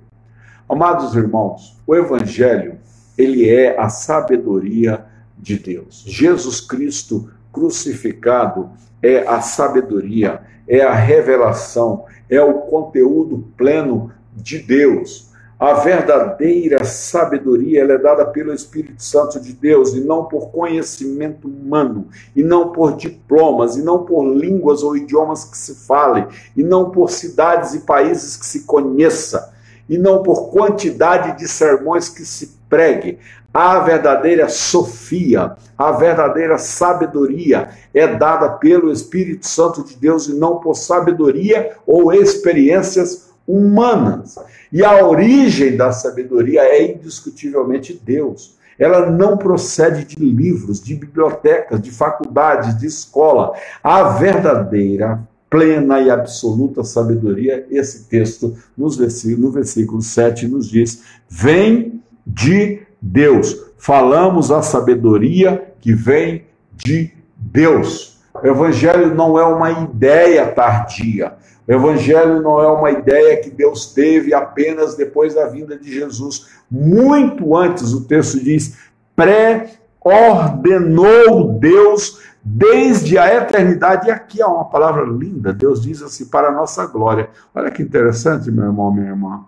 Amados 0.67 1.13
irmãos, 1.15 1.79
o 1.85 1.95
evangelho, 1.95 2.79
ele 3.15 3.47
é 3.47 3.79
a 3.79 3.89
sabedoria 3.89 5.05
de 5.37 5.59
Deus. 5.59 6.03
Jesus 6.07 6.59
Cristo 6.59 7.29
crucificado 7.51 8.71
é 9.03 9.19
a 9.19 9.39
sabedoria, 9.39 10.41
é 10.67 10.81
a 10.81 10.95
revelação, 10.95 12.05
é 12.27 12.41
o 12.41 12.61
conteúdo 12.61 13.47
pleno 13.55 14.11
de 14.35 14.57
Deus. 14.57 15.31
A 15.63 15.75
verdadeira 15.75 16.83
sabedoria 16.83 17.83
ela 17.83 17.93
é 17.93 17.97
dada 17.97 18.25
pelo 18.25 18.53
Espírito 18.53 19.01
Santo 19.01 19.39
de 19.39 19.53
Deus 19.53 19.93
e 19.93 20.01
não 20.01 20.25
por 20.25 20.51
conhecimento 20.51 21.47
humano, 21.47 22.09
e 22.35 22.43
não 22.43 22.73
por 22.73 22.97
diplomas, 22.97 23.77
e 23.77 23.81
não 23.81 24.03
por 24.03 24.25
línguas 24.25 24.83
ou 24.83 24.97
idiomas 24.97 25.45
que 25.45 25.57
se 25.57 25.87
falem, 25.87 26.27
e 26.53 26.61
não 26.61 26.89
por 26.89 27.09
cidades 27.09 27.73
e 27.73 27.79
países 27.79 28.35
que 28.35 28.45
se 28.45 28.65
conheça, 28.65 29.53
e 29.87 29.97
não 29.97 30.21
por 30.21 30.49
quantidade 30.49 31.37
de 31.37 31.47
sermões 31.47 32.09
que 32.09 32.25
se 32.25 32.57
pregue. 32.67 33.17
A 33.53 33.79
verdadeira 33.79 34.49
sofia, 34.49 35.55
a 35.77 35.93
verdadeira 35.93 36.57
sabedoria 36.57 37.69
é 37.93 38.05
dada 38.05 38.49
pelo 38.49 38.91
Espírito 38.91 39.47
Santo 39.47 39.81
de 39.81 39.95
Deus 39.95 40.27
e 40.27 40.33
não 40.33 40.57
por 40.57 40.75
sabedoria 40.75 41.77
ou 41.87 42.11
experiências 42.11 43.31
humanas. 43.47 44.37
E 44.71 44.83
a 44.83 45.05
origem 45.05 45.75
da 45.75 45.91
sabedoria 45.91 46.61
é 46.61 46.93
indiscutivelmente 46.93 47.99
Deus. 48.03 48.57
Ela 48.77 49.09
não 49.09 49.37
procede 49.37 50.03
de 50.05 50.23
livros, 50.23 50.81
de 50.81 50.95
bibliotecas, 50.95 51.81
de 51.81 51.91
faculdades, 51.91 52.77
de 52.77 52.87
escola. 52.87 53.53
A 53.83 54.03
verdadeira, 54.03 55.21
plena 55.49 56.01
e 56.01 56.09
absoluta 56.09 56.83
sabedoria, 56.83 57.65
esse 57.69 58.05
texto 58.05 58.57
nos 58.75 58.97
versículo, 58.97 59.47
no 59.47 59.51
versículo 59.51 60.01
7 60.01 60.47
nos 60.47 60.67
diz: 60.67 61.03
vem 61.29 62.01
de 62.25 62.81
Deus. 62.99 63.55
Falamos 63.77 64.49
a 64.49 64.61
sabedoria 64.61 65.73
que 65.79 65.93
vem 65.93 66.45
de 66.73 67.11
Deus. 67.37 68.12
O 68.43 68.47
Evangelho 68.47 69.15
não 69.15 69.39
é 69.39 69.45
uma 69.45 69.71
ideia 69.71 70.45
tardia. 70.47 71.31
O 71.65 71.71
Evangelho 71.71 72.41
não 72.41 72.61
é 72.61 72.67
uma 72.67 72.91
ideia 72.91 73.41
que 73.41 73.49
Deus 73.49 73.93
teve 73.93 74.33
apenas 74.33 74.95
depois 74.95 75.33
da 75.33 75.47
vinda 75.47 75.77
de 75.77 75.89
Jesus. 75.89 76.49
Muito 76.69 77.55
antes, 77.55 77.93
o 77.93 78.05
texto 78.05 78.43
diz, 78.43 78.77
pré-ordenou 79.15 81.53
Deus 81.53 82.21
desde 82.43 83.17
a 83.17 83.33
eternidade. 83.33 84.09
E 84.09 84.11
aqui 84.11 84.41
há 84.41 84.47
uma 84.47 84.65
palavra 84.65 85.05
linda. 85.05 85.53
Deus 85.53 85.81
diz 85.81 86.01
assim, 86.01 86.25
para 86.25 86.49
a 86.49 86.51
nossa 86.51 86.85
glória. 86.85 87.29
Olha 87.55 87.71
que 87.71 87.81
interessante, 87.81 88.51
meu 88.51 88.65
irmão, 88.65 88.91
minha 88.91 89.07
irmã. 89.07 89.45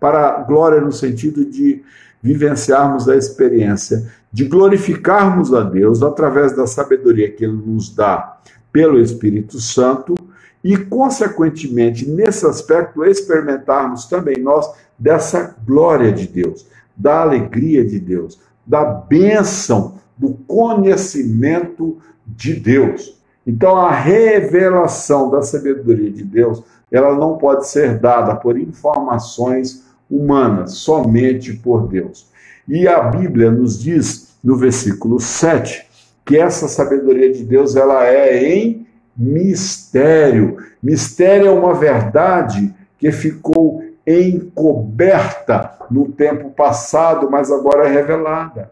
Para 0.00 0.38
glória 0.44 0.80
no 0.80 0.92
sentido 0.92 1.44
de 1.44 1.82
vivenciarmos 2.22 3.06
a 3.06 3.16
experiência 3.16 4.10
de 4.32 4.44
glorificarmos 4.44 5.52
a 5.52 5.62
Deus 5.62 6.02
através 6.02 6.54
da 6.54 6.66
sabedoria 6.66 7.30
que 7.30 7.44
Ele 7.44 7.60
nos 7.64 7.94
dá 7.94 8.38
pelo 8.72 9.00
Espírito 9.00 9.60
Santo 9.60 10.14
e, 10.62 10.76
consequentemente, 10.76 12.08
nesse 12.08 12.46
aspecto, 12.46 13.04
experimentarmos 13.04 14.06
também 14.06 14.36
nós 14.38 14.70
dessa 14.98 15.56
glória 15.66 16.12
de 16.12 16.28
Deus, 16.28 16.66
da 16.96 17.22
alegria 17.22 17.84
de 17.84 17.98
Deus, 17.98 18.38
da 18.66 18.84
bênção, 18.84 19.98
do 20.16 20.34
conhecimento 20.46 21.98
de 22.26 22.54
Deus. 22.54 23.18
Então, 23.46 23.76
a 23.76 23.90
revelação 23.90 25.30
da 25.30 25.42
sabedoria 25.42 26.10
de 26.10 26.22
Deus, 26.22 26.62
ela 26.92 27.16
não 27.16 27.38
pode 27.38 27.66
ser 27.66 27.98
dada 27.98 28.36
por 28.36 28.58
informações 28.58 29.86
humana, 30.10 30.66
somente 30.66 31.54
por 31.54 31.88
Deus. 31.88 32.29
E 32.68 32.86
a 32.86 33.00
Bíblia 33.02 33.50
nos 33.50 33.80
diz 33.80 34.36
no 34.42 34.56
versículo 34.56 35.20
7 35.20 35.86
que 36.24 36.36
essa 36.36 36.68
sabedoria 36.68 37.32
de 37.32 37.44
Deus 37.44 37.74
ela 37.76 38.06
é 38.06 38.54
em 38.54 38.86
mistério. 39.16 40.58
Mistério 40.82 41.48
é 41.48 41.50
uma 41.50 41.74
verdade 41.74 42.74
que 42.98 43.10
ficou 43.10 43.82
encoberta 44.06 45.76
no 45.90 46.10
tempo 46.12 46.50
passado, 46.50 47.30
mas 47.30 47.50
agora 47.50 47.88
é 47.88 47.92
revelada. 47.92 48.70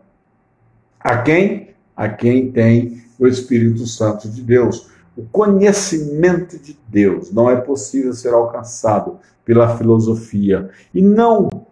A 1.00 1.18
quem? 1.18 1.70
A 1.96 2.08
quem 2.08 2.50
tem 2.50 3.02
o 3.18 3.26
Espírito 3.26 3.86
Santo 3.86 4.28
de 4.28 4.42
Deus. 4.42 4.90
O 5.16 5.22
conhecimento 5.32 6.58
de 6.58 6.78
Deus 6.86 7.32
não 7.32 7.50
é 7.50 7.56
possível 7.56 8.12
ser 8.12 8.32
alcançado 8.32 9.18
pela 9.44 9.76
filosofia 9.76 10.70
e 10.94 11.02
não 11.02 11.66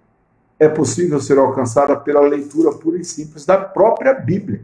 é 0.59 0.69
possível 0.69 1.21
ser 1.21 1.39
alcançada 1.39 1.97
pela 1.97 2.21
leitura 2.21 2.73
pura 2.73 2.99
e 2.99 3.05
simples 3.05 3.45
da 3.45 3.59
própria 3.59 4.15
Bíblia. 4.15 4.63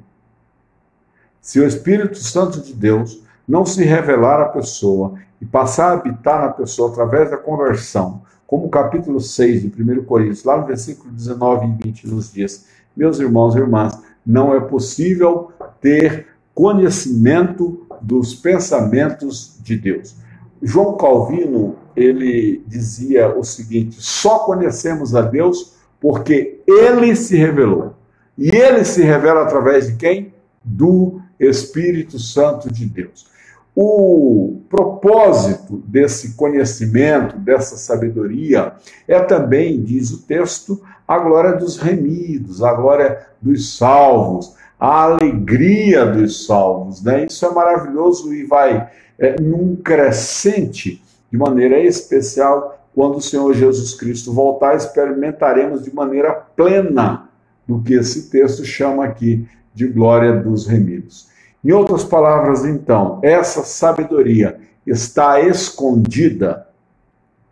Se 1.41 1.61
o 1.61 1.67
Espírito 1.67 2.19
Santo 2.19 2.61
de 2.61 2.73
Deus 2.73 3.23
não 3.47 3.67
se 3.67 3.85
revelar 3.85 4.41
à 4.41 4.47
pessoa 4.47 5.15
e 5.41 5.45
passar 5.45 5.91
a 5.91 5.93
habitar 5.95 6.41
na 6.41 6.53
pessoa 6.53 6.91
através 6.91 7.31
da 7.31 7.37
conversão, 7.37 8.23
como 8.47 8.67
o 8.67 8.71
capítulo 8.71 9.21
6 9.21 9.63
de 9.63 9.83
1 9.83 10.05
Coríntios, 10.05 10.45
lá 10.45 10.57
no 10.57 10.67
versículo 10.67 11.11
19 11.13 11.67
e 11.67 11.85
20, 11.85 12.07
nos 12.09 12.33
diz: 12.33 12.67
Meus 12.97 13.19
irmãos 13.19 13.55
e 13.55 13.59
irmãs, 13.59 13.99
não 14.25 14.55
é 14.55 14.61
possível 14.61 15.51
ter 15.81 16.29
conhecimento 16.55 17.87
dos 18.01 18.35
pensamentos 18.35 19.59
de 19.63 19.77
Deus. 19.77 20.17
João 20.63 20.97
Calvino, 20.97 21.77
ele 21.97 22.63
dizia 22.67 23.37
o 23.37 23.43
seguinte: 23.43 23.97
só 24.01 24.41
conhecemos 24.41 25.15
a 25.15 25.23
Deus 25.23 25.72
porque 26.03 26.61
ele 26.67 27.15
se 27.15 27.37
revelou. 27.37 27.95
E 28.37 28.49
ele 28.49 28.85
se 28.85 29.03
revela 29.03 29.43
através 29.43 29.87
de 29.87 29.95
quem? 29.95 30.35
Do 30.65 31.21
Espírito 31.39 32.19
Santo 32.19 32.73
de 32.73 32.85
Deus. 32.85 33.31
O 33.75 34.61
propósito 34.69 35.83
desse 35.87 36.35
conhecimento, 36.35 37.39
dessa 37.39 37.77
sabedoria, 37.77 38.73
é 39.07 39.21
também, 39.21 39.81
diz 39.81 40.11
o 40.11 40.23
texto, 40.23 40.83
a 41.07 41.19
glória 41.19 41.53
dos 41.53 41.79
remidos, 41.79 42.63
a 42.63 42.73
glória 42.75 43.27
dos 43.41 43.77
salvos, 43.77 44.55
a 44.79 45.05
alegria 45.05 46.05
dos 46.05 46.45
salvos. 46.45 47.03
Né? 47.03 47.27
Isso 47.27 47.47
é 47.47 47.51
maravilhoso 47.51 48.35
e 48.35 48.45
vai 48.45 48.91
é, 49.19 49.41
num 49.41 49.77
crescente 49.77 51.03
de 51.31 51.39
maneira 51.39 51.79
especial 51.79 52.82
quando 52.95 53.17
o 53.17 53.23
Senhor 53.23 53.55
Jesus 53.55 53.95
Cristo 53.95 54.33
voltar, 54.33 54.77
experimentaremos 54.77 55.83
de 55.83 55.95
maneira 55.95 56.33
plena 56.33 57.29
do 57.67 57.81
que 57.81 57.95
esse 57.95 58.31
texto 58.31 58.65
chama 58.65 59.05
aqui 59.05 59.49
de 59.75 59.87
glória 59.87 60.41
dos 60.41 60.67
remidos. 60.67 61.29
Em 61.65 61.73
outras 61.73 62.05
palavras, 62.05 62.65
então, 62.65 63.21
essa 63.23 63.63
sabedoria 63.63 64.59
está 64.87 65.41
escondida 65.41 66.67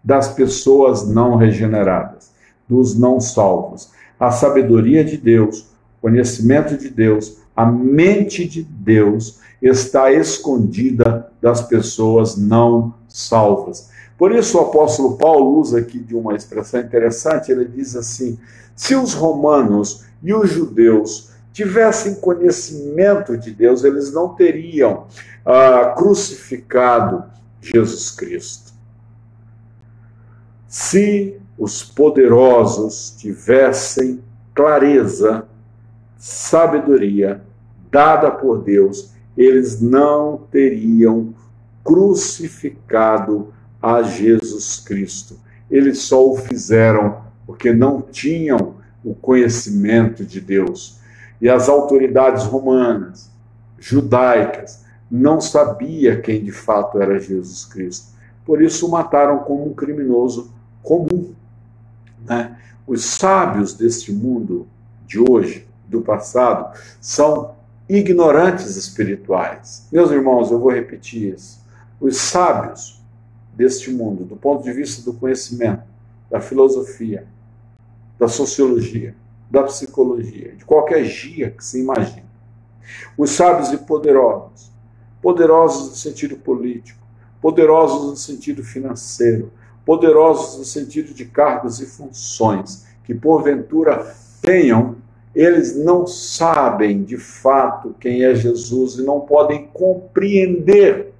das 0.03 0.35
pessoas 0.35 1.09
não 1.09 1.37
regeneradas, 1.37 2.33
dos 2.69 2.99
não 2.99 3.21
salvos. 3.21 3.93
A 4.19 4.31
sabedoria 4.31 5.05
de 5.05 5.17
Deus, 5.17 5.61
o 5.99 6.03
conhecimento 6.03 6.77
de 6.77 6.89
Deus, 6.89 7.39
a 7.55 7.65
mente 7.65 8.47
de 8.47 8.63
Deus 8.63 9.39
está 9.63 10.11
escondida 10.13 11.31
das 11.41 11.63
pessoas 11.63 12.37
não 12.37 12.95
salvas. 13.09 13.91
Por 14.21 14.33
isso 14.33 14.59
o 14.59 14.61
apóstolo 14.61 15.17
Paulo 15.17 15.59
usa 15.59 15.79
aqui 15.79 15.99
de 15.99 16.15
uma 16.15 16.37
expressão 16.37 16.79
interessante, 16.79 17.51
ele 17.51 17.65
diz 17.65 17.97
assim: 17.97 18.39
se 18.77 18.95
os 18.95 19.15
romanos 19.15 20.05
e 20.23 20.35
os 20.35 20.51
judeus 20.51 21.31
tivessem 21.55 22.17
conhecimento 22.17 23.39
de 23.39 23.51
Deus, 23.51 23.83
eles 23.83 24.13
não 24.13 24.35
teriam 24.35 25.07
ah, 25.43 25.95
crucificado 25.97 27.25
Jesus 27.63 28.11
Cristo. 28.11 28.75
Se 30.69 31.41
os 31.57 31.83
poderosos 31.83 33.17
tivessem 33.17 34.23
clareza, 34.55 35.49
sabedoria 36.19 37.43
dada 37.91 38.31
por 38.31 38.63
Deus, 38.63 39.13
eles 39.35 39.81
não 39.81 40.43
teriam 40.51 41.33
crucificado 41.83 43.55
a 43.83 44.03
Jesus 44.03 44.81
Cristo. 44.81 45.39
Eles 45.71 46.01
só 46.01 46.31
o 46.31 46.37
fizeram 46.37 47.23
porque 47.47 47.73
não 47.73 48.01
tinham 48.03 48.77
o 49.05 49.15
conhecimento 49.15 50.25
de 50.25 50.41
Deus 50.41 50.99
e 51.41 51.49
as 51.49 51.69
autoridades 51.69 52.45
romanas, 52.45 53.31
judaicas, 53.79 54.85
não 55.11 55.41
sabia 55.41 56.21
quem 56.21 56.45
de 56.45 56.53
fato 56.53 57.01
era 57.01 57.19
Jesus 57.19 57.65
Cristo. 57.65 58.11
Por 58.45 58.63
isso 58.63 58.87
o 58.87 58.91
mataram 58.91 59.39
como 59.39 59.67
um 59.67 59.75
criminoso 59.75 60.53
comum. 60.83 61.35
Né? 62.25 62.57
Os 62.87 63.05
sábios 63.05 63.75
deste 63.75 64.13
mundo 64.13 64.69
de 65.07 65.19
hoje, 65.19 65.67
do 65.89 66.03
passado, 66.03 66.77
são 67.01 67.55
ignorantes 67.89 68.77
espirituais. 68.77 69.89
Meus 69.91 70.11
irmãos, 70.11 70.51
eu 70.51 70.61
vou 70.61 70.71
repetir 70.71 71.35
isso. 71.35 71.65
Os 72.01 72.17
sábios 72.17 73.00
deste 73.55 73.91
mundo, 73.91 74.25
do 74.25 74.37
ponto 74.37 74.63
de 74.63 74.73
vista 74.73 75.03
do 75.03 75.17
conhecimento, 75.17 75.83
da 76.31 76.41
filosofia, 76.41 77.27
da 78.19 78.29
sociologia, 78.29 79.15
da 79.51 79.65
psicologia, 79.65 80.53
de 80.53 80.65
qualquer 80.65 81.05
gia 81.05 81.51
que 81.51 81.65
se 81.65 81.81
imagine. 81.81 82.25
Os 83.17 83.31
sábios 83.31 83.73
e 83.73 83.79
poderosos, 83.79 84.71
poderosos 85.21 85.91
no 85.91 85.97
sentido 85.97 86.37
político, 86.37 87.01
poderosos 87.41 88.11
no 88.11 88.17
sentido 88.17 88.63
financeiro, 88.63 89.53
poderosos 89.85 90.59
no 90.59 90.65
sentido 90.65 91.13
de 91.13 91.25
cargos 91.25 91.81
e 91.81 91.87
funções, 91.87 92.87
que 93.05 93.15
porventura 93.15 94.15
tenham, 94.41 94.97
eles 95.35 95.77
não 95.77 96.07
sabem 96.07 97.03
de 97.03 97.17
fato 97.17 97.95
quem 97.99 98.25
é 98.25 98.35
Jesus 98.35 98.95
e 98.95 99.03
não 99.03 99.21
podem 99.21 99.69
compreender, 99.73 101.13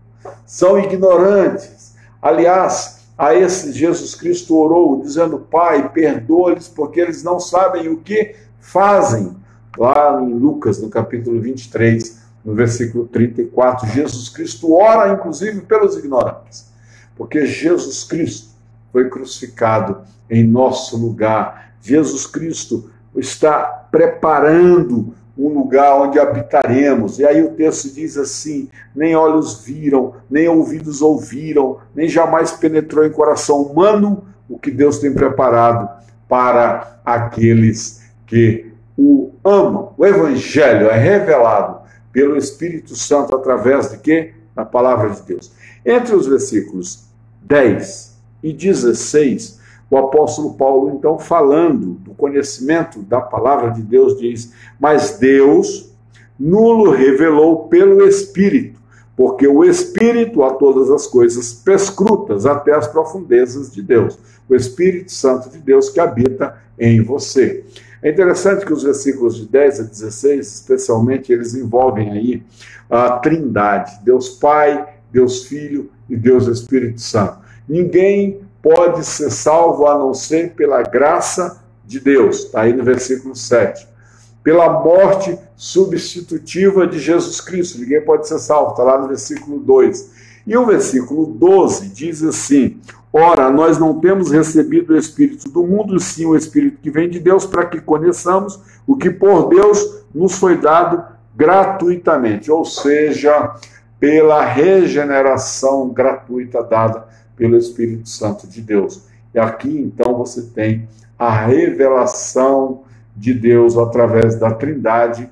são 0.45 0.79
ignorantes. 0.79 1.90
Aliás, 2.21 3.01
a 3.17 3.35
esse 3.35 3.73
Jesus 3.73 4.15
Cristo 4.15 4.57
orou, 4.57 5.01
dizendo: 5.01 5.39
Pai, 5.39 5.91
perdoa-lhes, 5.91 6.69
porque 6.69 7.01
eles 7.01 7.23
não 7.23 7.39
sabem 7.39 7.89
o 7.89 7.99
que 7.99 8.35
fazem. 8.61 9.37
Lá 9.79 10.21
em 10.23 10.33
Lucas, 10.33 10.81
no 10.81 10.89
capítulo 10.89 11.41
23, 11.41 12.21
no 12.45 12.55
versículo 12.55 13.07
34, 13.07 13.89
Jesus 13.89 14.29
Cristo 14.29 14.73
ora, 14.73 15.13
inclusive, 15.13 15.61
pelos 15.61 15.97
ignorantes, 15.97 16.71
porque 17.17 17.47
Jesus 17.47 18.05
Cristo 18.05 18.51
foi 18.93 19.09
crucificado 19.09 19.99
em 20.29 20.45
nosso 20.47 20.97
lugar. 20.97 21.75
Jesus 21.83 22.27
Cristo 22.27 22.91
está 23.15 23.87
preparando 23.91 25.15
um 25.41 25.49
lugar 25.49 26.01
onde 26.01 26.19
habitaremos. 26.19 27.19
E 27.19 27.27
aí 27.27 27.43
o 27.43 27.53
texto 27.53 27.95
diz 27.95 28.17
assim: 28.17 28.69
nem 28.95 29.17
olhos 29.17 29.65
viram, 29.65 30.15
nem 30.31 30.49
ouvidos 30.49 31.01
ouviram, 31.01 31.79
nem 31.95 32.09
jamais 32.09 32.53
penetrou 32.53 33.05
em 33.05 33.11
coração 33.11 33.63
humano 33.63 34.25
o 34.49 34.59
que 34.59 34.71
Deus 34.71 34.99
tem 34.99 35.13
preparado 35.15 35.89
para 36.29 37.01
aqueles 37.05 38.03
que 38.27 38.73
o 38.97 39.31
amam. 39.45 39.95
O 39.97 40.05
evangelho 40.05 40.89
é 40.89 40.99
revelado 40.99 41.81
pelo 42.13 42.37
Espírito 42.37 42.95
Santo 42.95 43.35
através 43.35 43.91
de 43.91 43.99
quê? 43.99 44.35
Da 44.55 44.65
palavra 44.65 45.11
de 45.11 45.23
Deus. 45.23 45.53
Entre 45.87 46.15
os 46.15 46.27
versículos 46.27 47.05
10 47.43 48.21
e 48.43 48.53
16, 48.53 49.60
o 49.91 49.97
apóstolo 49.99 50.55
Paulo, 50.55 50.95
então, 50.97 51.19
falando 51.19 51.95
do 51.95 52.13
conhecimento 52.15 53.01
da 53.01 53.21
palavra 53.21 53.71
de 53.71 53.83
Deus, 53.83 54.19
diz: 54.19 54.53
Mas 54.79 55.19
Deus 55.19 55.93
nulo 56.39 56.93
revelou 56.93 57.69
pelo 57.69 58.07
Espírito, 58.07 58.81
porque 59.17 59.49
o 59.49 59.65
Espírito 59.65 60.45
a 60.45 60.55
todas 60.55 60.91
as 60.91 61.07
coisas 61.07 61.53
perscrutas 61.53 62.47
até 62.47 62.73
as 62.73 62.87
profundezas 62.87 63.73
de 63.73 63.83
Deus, 63.83 64.17
o 64.49 64.55
Espírito 64.55 65.11
Santo 65.13 65.51
de 65.51 65.59
Deus 65.59 65.91
que 65.91 65.99
habita 65.99 66.57
em 66.79 67.03
você. 67.03 67.65
É 68.03 68.11
interessante 68.11 68.65
que 68.65 68.73
os 68.73 68.83
versículos 68.83 69.37
de 69.37 69.47
10 69.47 69.81
a 69.81 69.83
16, 69.83 70.47
especialmente, 70.47 71.33
eles 71.33 71.55
envolvem 71.55 72.11
aí 72.11 72.43
a 72.89 73.19
Trindade, 73.19 74.01
Deus 74.03 74.31
Pai, 74.31 74.87
Deus 75.13 75.45
Filho 75.45 75.91
e 76.09 76.17
Deus 76.17 76.47
Espírito 76.47 77.01
Santo. 77.01 77.39
Ninguém 77.69 78.41
pode 78.63 79.05
ser 79.05 79.31
salvo 79.31 79.87
a 79.87 79.99
não 79.99 80.15
ser 80.15 80.55
pela 80.55 80.83
graça 80.83 81.63
de 81.85 82.01
Deus. 82.01 82.45
Está 82.45 82.63
aí 82.63 82.73
no 82.73 82.85
versículo 82.85 83.35
7. 83.35 83.89
Pela 84.43 84.71
morte 84.71 85.39
substitutiva 85.57 86.87
de 86.87 86.99
Jesus 86.99 87.41
Cristo. 87.41 87.79
Ninguém 87.79 88.03
pode 88.03 88.29
ser 88.29 88.39
salvo. 88.39 88.71
Está 88.71 88.83
lá 88.83 88.99
no 88.99 89.09
versículo 89.09 89.59
2. 89.59 90.11
E 90.47 90.57
o 90.57 90.67
versículo 90.67 91.27
12 91.27 91.89
diz 91.89 92.23
assim: 92.23 92.81
Ora, 93.13 93.51
nós 93.51 93.79
não 93.79 94.01
temos 94.01 94.31
recebido 94.31 94.93
o 94.93 94.97
Espírito 94.97 95.49
do 95.51 95.63
mundo, 95.67 95.99
sim 95.99 96.27
o 96.27 96.37
Espírito 96.37 96.81
que 96.81 96.91
vem 96.91 97.11
de 97.11 97.19
Deus, 97.19 97.45
para 97.45 97.67
que 97.67 97.81
conheçamos 97.81 98.59
o 98.87 98.97
que 98.97 99.11
por 99.11 99.49
Deus 99.49 100.05
nos 100.15 100.35
foi 100.35 100.57
dado 100.57 101.05
gratuitamente, 101.37 102.51
ou 102.51 102.65
seja, 102.65 103.55
pela 103.99 104.45
regeneração 104.45 105.89
gratuita 105.91 106.63
dada 106.63 107.07
pelo 107.41 107.57
Espírito 107.57 108.07
Santo 108.07 108.47
de 108.47 108.61
Deus. 108.61 109.07
E 109.35 109.39
aqui 109.39 109.71
então 109.79 110.15
você 110.15 110.43
tem 110.43 110.87
a 111.19 111.31
revelação 111.47 112.83
de 113.17 113.33
Deus 113.33 113.79
através 113.79 114.39
da 114.39 114.53
Trindade 114.53 115.27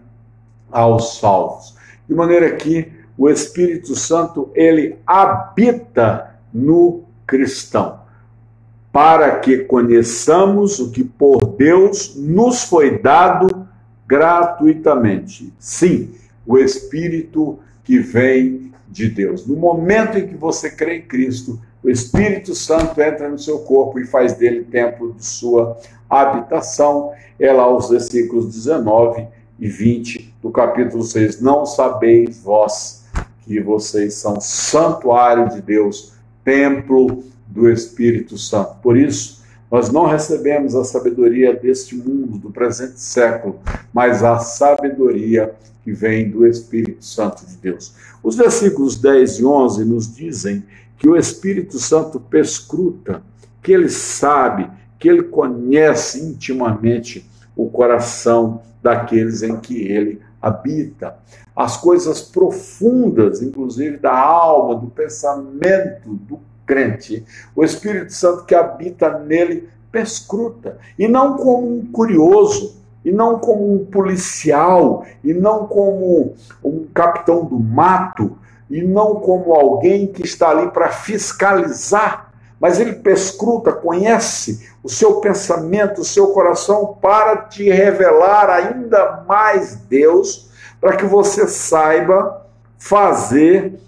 aos 0.72 1.18
salvos. 1.18 1.76
De 2.09 2.14
maneira 2.14 2.50
que 2.52 2.90
o 3.16 3.28
Espírito 3.28 3.94
Santo 3.94 4.50
ele 4.54 4.96
habita 5.06 6.34
no 6.52 7.02
cristão, 7.26 8.00
para 8.90 9.38
que 9.40 9.59
conheçamos 9.59 10.78
o 10.80 10.90
que 10.90 11.04
por 11.04 11.44
Deus 11.59 12.16
nos 12.16 12.64
foi 12.64 12.98
dado 12.98 13.68
gratuitamente. 14.06 15.52
Sim, 15.59 16.14
o 16.46 16.56
Espírito 16.56 17.59
que 17.84 17.98
vem 17.98 18.72
de 18.88 19.11
Deus. 19.11 19.46
No 19.46 19.56
momento 19.56 20.16
em 20.16 20.26
que 20.26 20.34
você 20.34 20.70
crê 20.70 20.96
em 20.96 21.02
Cristo, 21.02 21.61
o 21.83 21.89
Espírito 21.89 22.55
Santo 22.55 23.01
entra 23.01 23.29
no 23.29 23.39
seu 23.39 23.61
corpo 23.61 23.99
e 23.99 24.07
faz 24.07 24.35
dele 24.35 24.64
templo 24.64 25.12
de 25.12 25.24
sua 25.24 25.76
habitação. 26.09 27.12
É 27.39 27.53
lá 27.53 27.72
os 27.74 27.89
versículos 27.89 28.53
19 28.53 29.26
e 29.59 29.68
20 29.68 30.35
do 30.43 30.51
capítulo 30.51 31.03
6. 31.03 31.41
Não 31.41 31.64
sabeis 31.64 32.43
vós 32.43 33.05
que 33.43 33.61
vocês 33.61 34.14
são 34.14 34.41
santuário 34.41 35.49
de 35.49 35.62
Deus, 35.62 36.12
templo 36.45 37.24
do 37.47 37.70
Espírito 37.70 38.37
Santo. 38.37 38.76
Por 38.83 38.97
isso, 38.97 39.43
nós 39.70 39.91
não 39.91 40.07
recebemos 40.07 40.74
a 40.74 40.85
sabedoria 40.85 41.55
deste 41.55 41.95
mundo, 41.95 42.39
do 42.39 42.51
presente 42.51 43.01
século, 43.01 43.59
mas 43.93 44.22
a 44.24 44.39
sabedoria 44.39 45.55
que 45.85 45.93
vem 45.93 46.31
do 46.31 46.47
Espírito 46.47 47.05
Santo 47.05 47.47
de 47.47 47.57
Deus. 47.57 47.95
Os 48.22 48.37
versículos 48.37 48.97
10 48.97 49.39
e 49.39 49.45
11 49.45 49.85
nos 49.85 50.14
dizem 50.14 50.64
que 50.99 51.09
o 51.09 51.16
Espírito 51.16 51.78
Santo 51.78 52.18
perscruta, 52.18 53.22
que 53.62 53.72
ele 53.72 53.88
sabe, 53.88 54.68
que 54.99 55.09
ele 55.09 55.22
conhece 55.22 56.20
intimamente 56.20 57.24
o 57.57 57.70
coração 57.70 58.61
daqueles 58.82 59.42
em 59.42 59.57
que 59.57 59.80
ele 59.80 60.20
habita. 60.42 61.16
As 61.55 61.76
coisas 61.76 62.20
profundas, 62.20 63.42
inclusive 63.42 63.96
da 63.96 64.16
alma, 64.16 64.74
do 64.76 64.88
pensamento 64.88 66.11
do 66.14 66.40
crente. 66.66 67.24
O 67.55 67.64
Espírito 67.64 68.12
Santo 68.12 68.44
que 68.44 68.55
habita 68.55 69.18
nele 69.18 69.68
perscruta, 69.90 70.78
e 70.99 71.09
não 71.09 71.36
como 71.36 71.78
um 71.78 71.86
curioso, 71.86 72.76
e 73.05 73.11
não 73.11 73.38
como 73.38 73.74
um 73.74 73.86
policial, 73.86 75.05
e 75.24 75.32
não 75.32 75.66
como 75.66 76.34
um 76.62 76.86
capitão 76.92 77.44
do 77.44 77.59
mato, 77.59 78.36
e 78.70 78.82
não 78.82 79.16
como 79.16 79.54
alguém 79.54 80.06
que 80.06 80.22
está 80.22 80.50
ali 80.50 80.70
para 80.70 80.90
fiscalizar, 80.90 82.32
mas 82.60 82.80
ele 82.80 82.94
perscruta, 82.94 83.72
conhece 83.72 84.68
o 84.82 84.88
seu 84.88 85.20
pensamento, 85.20 86.00
o 86.00 86.04
seu 86.04 86.28
coração, 86.28 86.98
para 87.00 87.36
te 87.36 87.70
revelar 87.70 88.50
ainda 88.50 89.24
mais 89.26 89.76
Deus, 89.76 90.50
para 90.80 90.96
que 90.96 91.04
você 91.04 91.46
saiba 91.46 92.46
fazer 92.78 93.78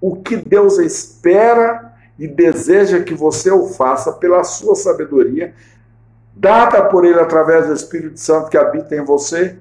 o 0.00 0.16
que 0.16 0.36
Deus 0.36 0.78
espera 0.78 1.92
e 2.18 2.28
deseja 2.28 3.02
que 3.02 3.14
você 3.14 3.50
o 3.50 3.66
faça 3.68 4.12
pela 4.12 4.44
sua 4.44 4.74
sabedoria, 4.74 5.54
dada 6.34 6.84
por 6.84 7.04
Ele 7.04 7.18
através 7.18 7.66
do 7.66 7.74
Espírito 7.74 8.20
Santo 8.20 8.50
que 8.50 8.56
habita 8.56 8.94
em 8.94 9.04
você, 9.04 9.58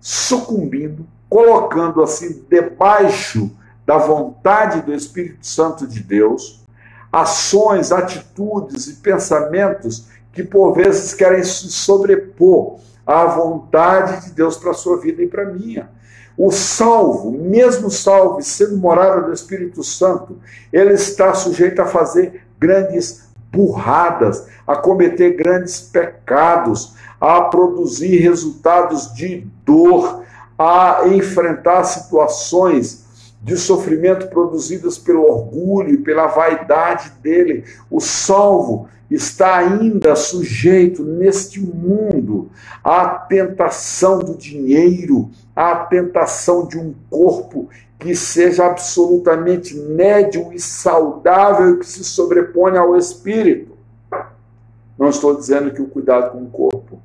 sucumbindo, 0.00 1.06
colocando 1.28 2.02
assim 2.02 2.44
debaixo 2.48 3.50
da 3.86 3.98
vontade 3.98 4.82
do 4.82 4.94
Espírito 4.94 5.46
Santo 5.46 5.86
de 5.86 6.00
Deus, 6.00 6.64
ações, 7.12 7.92
atitudes 7.92 8.86
e 8.88 8.94
pensamentos 8.94 10.06
que 10.32 10.42
por 10.42 10.72
vezes 10.74 11.14
querem 11.14 11.44
se 11.44 11.68
sobrepor 11.68 12.78
à 13.06 13.24
vontade 13.26 14.24
de 14.24 14.32
Deus 14.32 14.56
para 14.56 14.72
a 14.72 14.74
sua 14.74 14.98
vida 14.98 15.22
e 15.22 15.28
para 15.28 15.44
a 15.44 15.52
minha. 15.52 15.90
O 16.36 16.50
salvo, 16.50 17.30
mesmo 17.30 17.90
salvo, 17.90 18.42
sendo 18.42 18.76
morada 18.76 19.22
do 19.22 19.32
Espírito 19.32 19.84
Santo, 19.84 20.38
ele 20.72 20.94
está 20.94 21.32
sujeito 21.34 21.80
a 21.80 21.86
fazer 21.86 22.42
grandes 22.58 23.28
burradas, 23.52 24.48
a 24.66 24.74
cometer 24.74 25.36
grandes 25.36 25.80
pecados, 25.80 26.94
a 27.20 27.42
produzir 27.42 28.16
resultados 28.16 29.14
de 29.14 29.46
dor, 29.64 30.24
a 30.58 31.02
enfrentar 31.06 31.84
situações 31.84 33.03
de 33.44 33.58
sofrimento 33.58 34.28
produzidas 34.28 34.96
pelo 34.96 35.30
orgulho 35.30 35.90
e 35.90 35.98
pela 35.98 36.26
vaidade 36.26 37.12
dele. 37.22 37.64
O 37.90 38.00
salvo 38.00 38.88
está 39.10 39.58
ainda 39.58 40.16
sujeito 40.16 41.04
neste 41.04 41.60
mundo 41.60 42.50
à 42.82 43.06
tentação 43.06 44.18
do 44.18 44.34
dinheiro, 44.34 45.30
à 45.54 45.76
tentação 45.76 46.66
de 46.66 46.78
um 46.78 46.94
corpo 47.10 47.68
que 47.98 48.16
seja 48.16 48.64
absolutamente 48.64 49.76
nédio 49.78 50.50
e 50.52 50.58
saudável 50.58 51.78
que 51.78 51.86
se 51.86 52.02
sobrepõe 52.02 52.78
ao 52.78 52.96
espírito. 52.96 53.76
Não 54.98 55.10
estou 55.10 55.36
dizendo 55.36 55.70
que 55.70 55.82
o 55.82 55.88
cuidado 55.88 56.32
com 56.32 56.44
o 56.44 56.50
corpo, 56.50 56.98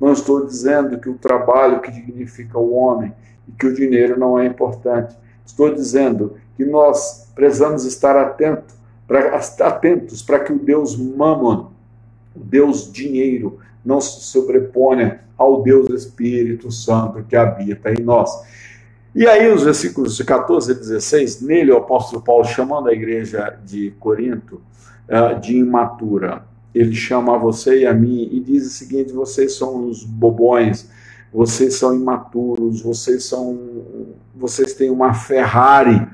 não 0.00 0.12
estou 0.12 0.46
dizendo 0.46 0.98
que 0.98 1.10
o 1.10 1.18
trabalho 1.18 1.80
que 1.80 1.90
dignifica 1.90 2.58
o 2.58 2.74
homem 2.74 3.12
e 3.46 3.52
que 3.52 3.66
o 3.66 3.74
dinheiro 3.74 4.18
não 4.18 4.38
é 4.38 4.46
importante. 4.46 5.14
Estou 5.44 5.74
dizendo 5.74 6.36
que 6.56 6.64
nós 6.64 7.30
precisamos 7.34 7.84
estar 7.84 8.16
atento, 8.16 8.74
pra, 9.06 9.36
atentos 9.60 10.22
para 10.22 10.40
que 10.40 10.52
o 10.52 10.58
Deus 10.58 10.96
Mammon, 10.96 11.70
o 12.34 12.40
Deus 12.40 12.90
dinheiro, 12.90 13.58
não 13.84 14.00
se 14.00 14.20
sobreponha 14.20 15.20
ao 15.36 15.62
Deus 15.62 15.90
Espírito 15.90 16.70
Santo 16.70 17.24
que 17.28 17.36
habita 17.36 17.90
em 17.92 18.02
nós. 18.02 18.30
E 19.14 19.26
aí, 19.26 19.52
os 19.52 19.62
versículos 19.62 20.16
de 20.16 20.24
14 20.24 20.72
a 20.72 20.74
16, 20.74 21.42
nele 21.42 21.70
o 21.70 21.76
apóstolo 21.76 22.22
Paulo 22.22 22.44
chamando 22.44 22.88
a 22.88 22.94
igreja 22.94 23.58
de 23.62 23.90
Corinto 24.00 24.62
uh, 25.08 25.38
de 25.38 25.56
imatura. 25.56 26.44
Ele 26.74 26.94
chama 26.94 27.34
a 27.34 27.38
você 27.38 27.80
e 27.80 27.86
a 27.86 27.92
mim 27.92 28.28
e 28.32 28.40
diz 28.40 28.66
o 28.66 28.70
seguinte: 28.70 29.12
vocês 29.12 29.54
são 29.54 29.86
os 29.86 30.02
bobões, 30.02 30.88
vocês 31.30 31.74
são 31.74 31.94
imaturos, 31.94 32.80
vocês 32.80 33.24
são 33.24 33.58
vocês 34.42 34.74
têm 34.74 34.90
uma 34.90 35.14
Ferrari 35.14 36.04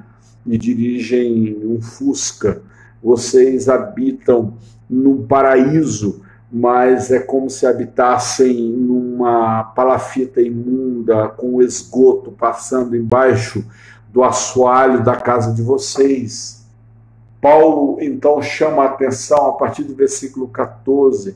e 0.46 0.58
dirigem 0.58 1.58
um 1.64 1.80
Fusca, 1.80 2.60
vocês 3.02 3.70
habitam 3.70 4.52
num 4.88 5.26
paraíso, 5.26 6.22
mas 6.52 7.10
é 7.10 7.20
como 7.20 7.48
se 7.48 7.66
habitassem 7.66 8.70
numa 8.70 9.64
palafita 9.74 10.42
imunda, 10.42 11.28
com 11.28 11.62
esgoto 11.62 12.30
passando 12.30 12.94
embaixo 12.94 13.64
do 14.12 14.22
assoalho 14.22 15.02
da 15.02 15.16
casa 15.16 15.54
de 15.54 15.62
vocês. 15.62 16.66
Paulo 17.40 17.96
então 17.98 18.42
chama 18.42 18.82
a 18.82 18.88
atenção 18.88 19.46
a 19.46 19.52
partir 19.52 19.84
do 19.84 19.94
versículo 19.94 20.48
14, 20.48 21.34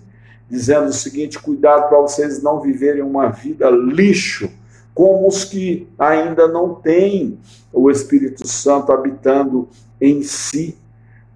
dizendo 0.50 0.88
o 0.88 0.92
seguinte: 0.92 1.38
cuidado 1.38 1.88
para 1.88 2.02
vocês 2.02 2.42
não 2.42 2.60
viverem 2.60 3.02
uma 3.02 3.28
vida 3.28 3.70
lixo 3.70 4.51
como 4.94 5.26
os 5.26 5.44
que 5.44 5.88
ainda 5.98 6.46
não 6.48 6.74
têm 6.74 7.38
o 7.72 7.90
Espírito 7.90 8.46
Santo 8.46 8.92
habitando 8.92 9.68
em 10.00 10.22
si. 10.22 10.76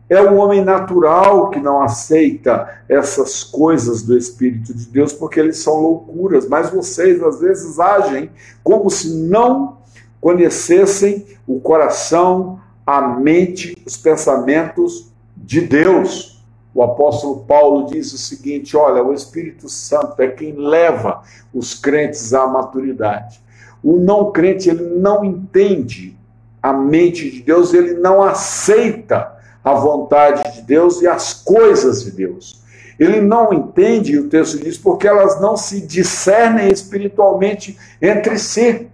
É 0.09 0.21
o 0.23 0.37
homem 0.37 0.65
natural 0.65 1.51
que 1.51 1.59
não 1.59 1.83
aceita 1.83 2.83
essas 2.89 3.43
coisas 3.43 4.03
do 4.03 4.17
Espírito 4.17 4.73
de 4.73 4.87
Deus 4.87 5.13
porque 5.13 5.41
eles 5.41 5.59
são 5.59 5.81
loucuras, 5.81 6.49
mas 6.49 6.71
vocês 6.71 7.21
às 7.23 7.41
vezes 7.41 7.81
agem 7.81 8.31
como 8.63 8.89
se 8.89 9.13
não 9.15 9.79
conhecessem 10.21 11.27
o 11.47 11.61
coração, 11.61 12.61
a 12.87 13.01
mente, 13.01 13.77
os 13.85 13.97
pensamentos 13.97 15.11
de 15.37 15.61
Deus. 15.61 16.45
O 16.73 16.83
apóstolo 16.83 17.45
Paulo 17.45 17.87
diz 17.87 18.13
o 18.13 18.19
seguinte: 18.19 18.77
olha, 18.77 19.03
o 19.03 19.13
Espírito 19.13 19.69
Santo 19.69 20.21
é 20.21 20.29
quem 20.29 20.53
leva 20.53 21.23
os 21.53 21.75
crentes 21.75 22.33
à 22.33 22.47
maturidade. 22.47 23.41
O 23.87 23.99
não 23.99 24.33
crente, 24.33 24.69
ele 24.69 24.99
não 24.99 25.25
entende 25.25 26.19
a 26.61 26.73
mente 26.73 27.31
de 27.31 27.41
Deus, 27.41 27.73
ele 27.73 27.95
não 27.95 28.21
aceita 28.21 29.33
a 29.63 29.75
vontade 29.75 30.55
de 30.55 30.63
Deus 30.63 31.01
e 31.01 31.07
as 31.07 31.33
coisas 31.33 32.03
de 32.03 32.11
Deus. 32.11 32.61
Ele 32.99 33.21
não 33.21 33.55
entende, 33.55 34.19
o 34.19 34.29
texto 34.29 34.59
diz, 34.59 34.77
porque 34.77 35.07
elas 35.07 35.41
não 35.41 35.57
se 35.57 35.81
discernem 35.81 36.69
espiritualmente 36.69 37.79
entre 38.03 38.37
si, 38.41 38.89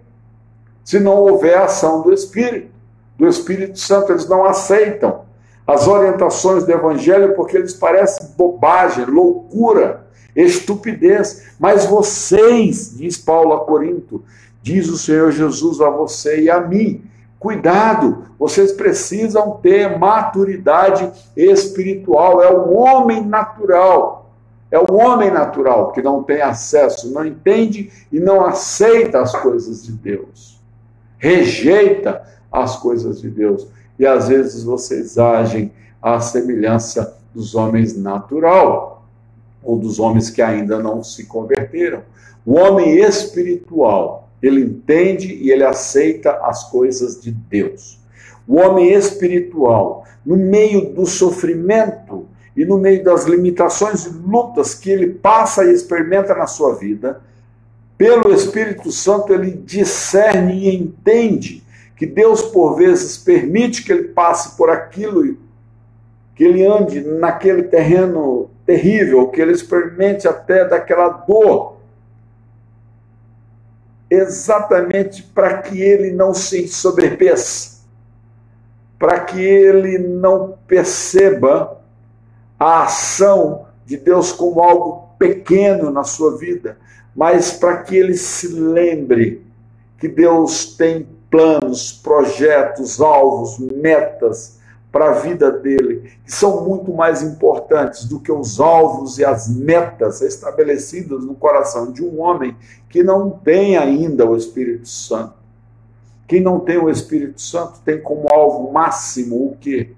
se 0.85 0.99
não 0.99 1.17
houver 1.17 1.57
ação 1.57 2.03
do 2.03 2.13
Espírito, 2.13 2.69
do 3.17 3.27
Espírito 3.27 3.79
Santo, 3.79 4.11
eles 4.11 4.29
não 4.29 4.45
aceitam 4.45 5.21
as 5.65 5.87
orientações 5.87 6.65
do 6.65 6.71
Evangelho 6.71 7.33
porque 7.33 7.57
eles 7.57 7.73
parecem 7.73 8.27
bobagem, 8.37 9.05
loucura, 9.05 10.05
estupidez. 10.35 11.47
Mas 11.59 11.83
vocês, 11.83 12.95
diz 12.95 13.17
Paulo 13.17 13.53
a 13.53 13.65
Corinto, 13.65 14.23
diz 14.63 14.87
o 14.87 14.97
Senhor 14.97 15.29
Jesus 15.31 15.81
a 15.81 15.89
você 15.89 16.43
e 16.43 16.49
a 16.49 16.61
mim. 16.61 17.03
Cuidado, 17.37 18.23
vocês 18.39 18.71
precisam 18.71 19.59
ter 19.61 19.99
maturidade 19.99 21.11
espiritual. 21.35 22.41
É 22.41 22.49
o 22.49 22.73
homem 22.73 23.23
natural. 23.23 24.31
É 24.71 24.79
o 24.79 24.93
homem 24.93 25.29
natural 25.29 25.91
que 25.91 26.01
não 26.01 26.23
tem 26.23 26.41
acesso, 26.41 27.13
não 27.13 27.25
entende 27.25 27.91
e 28.11 28.19
não 28.19 28.43
aceita 28.45 29.21
as 29.21 29.35
coisas 29.35 29.83
de 29.83 29.91
Deus. 29.91 30.59
Rejeita 31.17 32.23
as 32.49 32.77
coisas 32.77 33.19
de 33.21 33.29
Deus. 33.29 33.67
E 33.99 34.05
às 34.05 34.29
vezes 34.29 34.63
vocês 34.63 35.17
agem 35.17 35.73
à 36.01 36.21
semelhança 36.21 37.17
dos 37.35 37.53
homens 37.53 37.95
natural 37.97 39.05
ou 39.61 39.77
dos 39.77 39.99
homens 39.99 40.29
que 40.29 40.41
ainda 40.41 40.79
não 40.79 41.03
se 41.03 41.25
converteram. 41.25 42.01
O 42.45 42.55
homem 42.55 42.97
espiritual 42.97 44.22
ele 44.43 44.61
entende 44.61 45.33
e 45.33 45.51
ele 45.51 45.63
aceita 45.63 46.31
as 46.43 46.69
coisas 46.69 47.21
de 47.21 47.31
Deus. 47.31 47.97
O 48.45 48.57
homem 48.57 48.91
espiritual, 48.91 50.03
no 50.25 50.35
meio 50.35 50.93
do 50.93 51.05
sofrimento 51.05 52.27
e 52.55 52.65
no 52.65 52.77
meio 52.77 53.03
das 53.03 53.23
limitações 53.25 54.05
e 54.05 54.09
lutas 54.09 54.75
que 54.75 54.89
ele 54.89 55.07
passa 55.07 55.63
e 55.63 55.73
experimenta 55.73 56.35
na 56.35 56.45
sua 56.45 56.75
vida, 56.75 57.21
pelo 57.97 58.33
Espírito 58.33 58.91
Santo 58.91 59.33
ele 59.33 59.51
discerne 59.51 60.67
e 60.67 60.75
entende 60.75 61.63
que 61.95 62.05
Deus 62.05 62.41
por 62.41 62.75
vezes 62.75 63.17
permite 63.17 63.83
que 63.83 63.93
ele 63.93 64.09
passe 64.09 64.57
por 64.57 64.69
aquilo, 64.69 65.37
que 66.35 66.43
ele 66.43 66.65
ande 66.65 66.99
naquele 66.99 67.63
terreno 67.63 68.49
terrível, 68.65 69.27
que 69.27 69.39
ele 69.39 69.53
experimente 69.53 70.27
até 70.27 70.67
daquela 70.67 71.07
dor, 71.07 71.72
exatamente 74.13 75.23
para 75.23 75.57
que 75.59 75.81
ele 75.81 76.11
não 76.11 76.33
se 76.33 76.67
sobrepeça, 76.67 77.81
para 78.99 79.19
que 79.21 79.41
ele 79.41 79.97
não 79.97 80.57
perceba 80.67 81.81
a 82.59 82.83
ação 82.83 83.65
de 83.85 83.97
Deus 83.97 84.31
como 84.31 84.61
algo 84.61 85.09
pequeno 85.17 85.91
na 85.91 86.03
sua 86.03 86.37
vida, 86.37 86.77
mas 87.15 87.51
para 87.51 87.77
que 87.77 87.95
ele 87.95 88.15
se 88.15 88.47
lembre 88.47 89.45
que 89.97 90.07
Deus 90.07 90.75
tem 90.75 91.07
planos, 91.29 91.91
projetos, 91.91 93.01
alvos, 93.01 93.57
metas 93.59 94.59
para 94.93 95.09
a 95.09 95.13
vida 95.13 95.51
dele, 95.51 96.19
que 96.23 96.31
são 96.31 96.63
muito 96.63 96.93
mais 96.93 97.23
importantes 97.23 98.05
do 98.05 98.19
que 98.19 98.31
os 98.31 98.59
alvos 98.59 99.17
e 99.17 99.25
as 99.25 99.49
metas 99.49 100.21
estabelecidas 100.21 101.25
no 101.25 101.33
coração 101.33 101.91
de 101.91 102.03
um 102.03 102.21
homem 102.21 102.55
que 102.89 103.01
não 103.01 103.31
tem 103.31 103.75
ainda 103.75 104.23
o 104.23 104.37
Espírito 104.37 104.87
Santo. 104.87 105.33
Quem 106.27 106.41
não 106.41 106.59
tem 106.59 106.77
o 106.77 106.91
Espírito 106.91 107.41
Santo 107.41 107.79
tem 107.83 107.99
como 107.99 108.31
alvo 108.31 108.71
máximo 108.71 109.47
o 109.47 109.57
quê? 109.59 109.95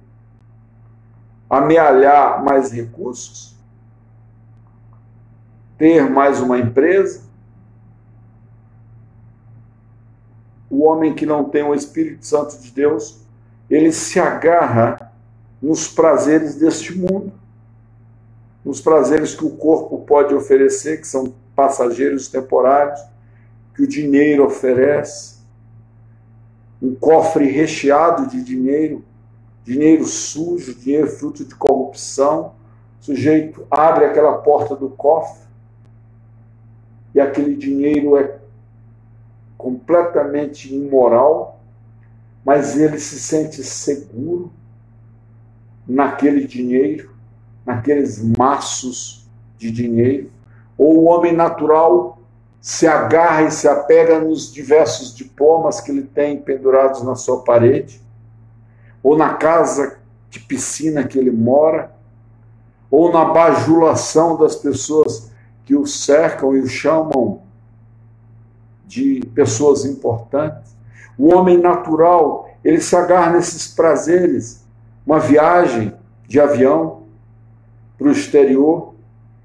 Amealhar 1.49 2.41
mais 2.41 2.71
recursos, 2.71 3.53
ter 5.77 6.09
mais 6.09 6.39
uma 6.39 6.57
empresa. 6.57 7.25
O 10.69 10.85
homem 10.85 11.13
que 11.13 11.25
não 11.25 11.43
tem 11.43 11.63
o 11.63 11.75
Espírito 11.75 12.25
Santo 12.25 12.57
de 12.57 12.71
Deus 12.71 13.24
ele 13.69 13.91
se 13.91 14.19
agarra 14.19 15.11
nos 15.61 15.87
prazeres 15.87 16.55
deste 16.55 16.97
mundo, 16.97 17.31
nos 18.63 18.81
prazeres 18.81 19.35
que 19.35 19.45
o 19.45 19.51
corpo 19.51 19.99
pode 19.99 20.33
oferecer, 20.33 20.99
que 20.99 21.07
são 21.07 21.33
passageiros 21.55 22.27
temporários, 22.27 22.99
que 23.73 23.83
o 23.83 23.87
dinheiro 23.87 24.45
oferece, 24.45 25.35
um 26.81 26.93
cofre 26.93 27.49
recheado 27.49 28.27
de 28.27 28.43
dinheiro, 28.43 29.03
dinheiro 29.63 30.05
sujo, 30.05 30.75
dinheiro 30.75 31.07
fruto 31.07 31.43
de 31.43 31.55
corrupção. 31.55 32.53
O 33.01 33.05
sujeito 33.05 33.65
abre 33.69 34.05
aquela 34.05 34.37
porta 34.37 34.75
do 34.75 34.89
cofre 34.89 35.45
e 37.13 37.19
aquele 37.19 37.55
dinheiro 37.55 38.17
é 38.17 38.37
completamente 39.57 40.73
imoral, 40.73 41.54
mas 42.45 42.77
ele 42.77 42.99
se 42.99 43.19
sente 43.19 43.63
seguro 43.63 44.53
naquele 45.87 46.45
dinheiro, 46.45 47.09
naqueles 47.65 48.23
maços 48.37 49.27
de 49.57 49.71
dinheiro. 49.71 50.29
Ou 50.77 50.99
o 50.99 51.03
homem 51.05 51.33
natural 51.33 52.19
se 52.61 52.85
agarra 52.85 53.43
e 53.43 53.51
se 53.51 53.67
apega 53.67 54.19
nos 54.19 54.53
diversos 54.53 55.15
diplomas 55.15 55.81
que 55.81 55.89
ele 55.89 56.03
tem 56.03 56.37
pendurados 56.39 57.01
na 57.01 57.15
sua 57.15 57.43
parede, 57.43 57.99
ou 59.01 59.17
na 59.17 59.33
casa 59.33 59.99
de 60.29 60.39
piscina 60.39 61.03
que 61.03 61.17
ele 61.17 61.31
mora, 61.31 61.95
ou 62.91 63.11
na 63.11 63.25
bajulação 63.25 64.37
das 64.37 64.55
pessoas 64.55 65.31
que 65.63 65.75
o 65.75 65.87
cercam 65.87 66.55
e 66.55 66.59
o 66.59 66.67
chamam 66.67 67.41
de 68.85 69.21
pessoas 69.33 69.83
importantes. 69.83 70.74
O 71.17 71.33
homem 71.33 71.57
natural, 71.57 72.49
ele 72.63 72.81
se 72.81 72.95
agarra 72.95 73.31
nesses 73.31 73.67
prazeres. 73.67 74.63
Uma 75.05 75.19
viagem 75.19 75.93
de 76.27 76.39
avião 76.39 77.03
para 77.97 78.07
o 78.07 78.11
exterior, 78.11 78.93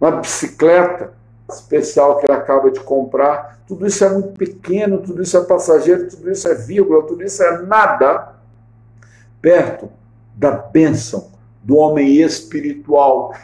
uma 0.00 0.10
bicicleta 0.12 1.12
especial 1.48 2.18
que 2.18 2.26
ele 2.26 2.32
acaba 2.32 2.70
de 2.70 2.80
comprar. 2.80 3.60
Tudo 3.66 3.86
isso 3.86 4.04
é 4.04 4.08
muito 4.08 4.30
pequeno, 4.30 4.98
tudo 4.98 5.22
isso 5.22 5.36
é 5.36 5.44
passageiro, 5.44 6.08
tudo 6.08 6.30
isso 6.30 6.48
é 6.48 6.54
vírgula, 6.54 7.06
tudo 7.06 7.22
isso 7.22 7.42
é 7.42 7.62
nada 7.62 8.34
perto 9.40 9.90
da 10.34 10.50
bênção 10.50 11.30
do 11.62 11.76
homem 11.76 12.16
espiritual. 12.16 13.34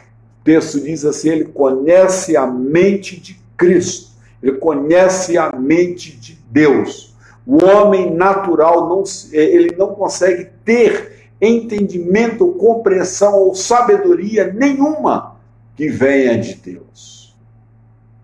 O 0.40 0.44
texto 0.44 0.80
diz 0.80 1.04
assim: 1.04 1.30
ele 1.30 1.44
conhece 1.46 2.36
a 2.36 2.46
mente 2.46 3.20
de 3.20 3.40
Cristo, 3.56 4.12
ele 4.42 4.56
conhece 4.58 5.36
a 5.36 5.52
mente 5.52 6.16
de 6.16 6.38
Deus. 6.50 7.05
O 7.46 7.64
homem 7.64 8.12
natural 8.12 8.88
não, 8.88 9.04
é, 9.32 9.36
ele 9.36 9.76
não 9.76 9.94
consegue 9.94 10.48
ter 10.64 11.30
entendimento, 11.40 12.52
compreensão 12.54 13.34
ou 13.34 13.54
sabedoria 13.54 14.52
nenhuma 14.52 15.36
que 15.76 15.88
venha 15.88 16.36
de 16.36 16.54
Deus. 16.54 17.36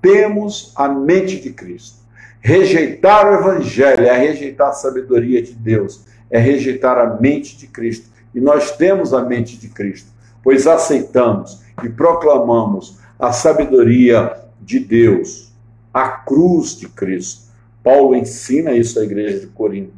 Temos 0.00 0.72
a 0.74 0.88
mente 0.88 1.40
de 1.40 1.52
Cristo. 1.52 1.98
Rejeitar 2.40 3.30
o 3.30 3.34
Evangelho 3.34 4.04
é 4.04 4.18
rejeitar 4.18 4.70
a 4.70 4.72
sabedoria 4.72 5.40
de 5.40 5.52
Deus, 5.52 6.04
é 6.28 6.40
rejeitar 6.40 6.98
a 6.98 7.20
mente 7.20 7.56
de 7.56 7.68
Cristo. 7.68 8.10
E 8.34 8.40
nós 8.40 8.72
temos 8.72 9.14
a 9.14 9.22
mente 9.22 9.56
de 9.56 9.68
Cristo, 9.68 10.10
pois 10.42 10.66
aceitamos 10.66 11.60
e 11.84 11.88
proclamamos 11.88 12.98
a 13.16 13.30
sabedoria 13.30 14.32
de 14.60 14.80
Deus, 14.80 15.52
a 15.94 16.08
cruz 16.08 16.76
de 16.76 16.88
Cristo 16.88 17.51
Paulo 17.82 18.14
ensina 18.14 18.72
isso 18.72 18.98
à 19.00 19.04
igreja 19.04 19.40
de 19.40 19.46
Corinto. 19.48 19.94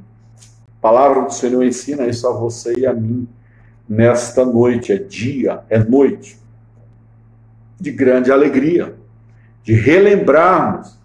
A 0.78 0.80
palavra 0.80 1.22
do 1.22 1.32
Senhor 1.32 1.62
ensina 1.62 2.06
isso 2.06 2.26
a 2.26 2.32
você 2.32 2.74
e 2.78 2.86
a 2.86 2.92
mim 2.92 3.28
nesta 3.88 4.44
noite. 4.44 4.92
É 4.92 4.96
dia, 4.96 5.62
é 5.68 5.78
noite 5.78 6.38
de 7.78 7.90
grande 7.90 8.32
alegria, 8.32 8.94
de 9.62 9.74
relembrarmos 9.74 10.98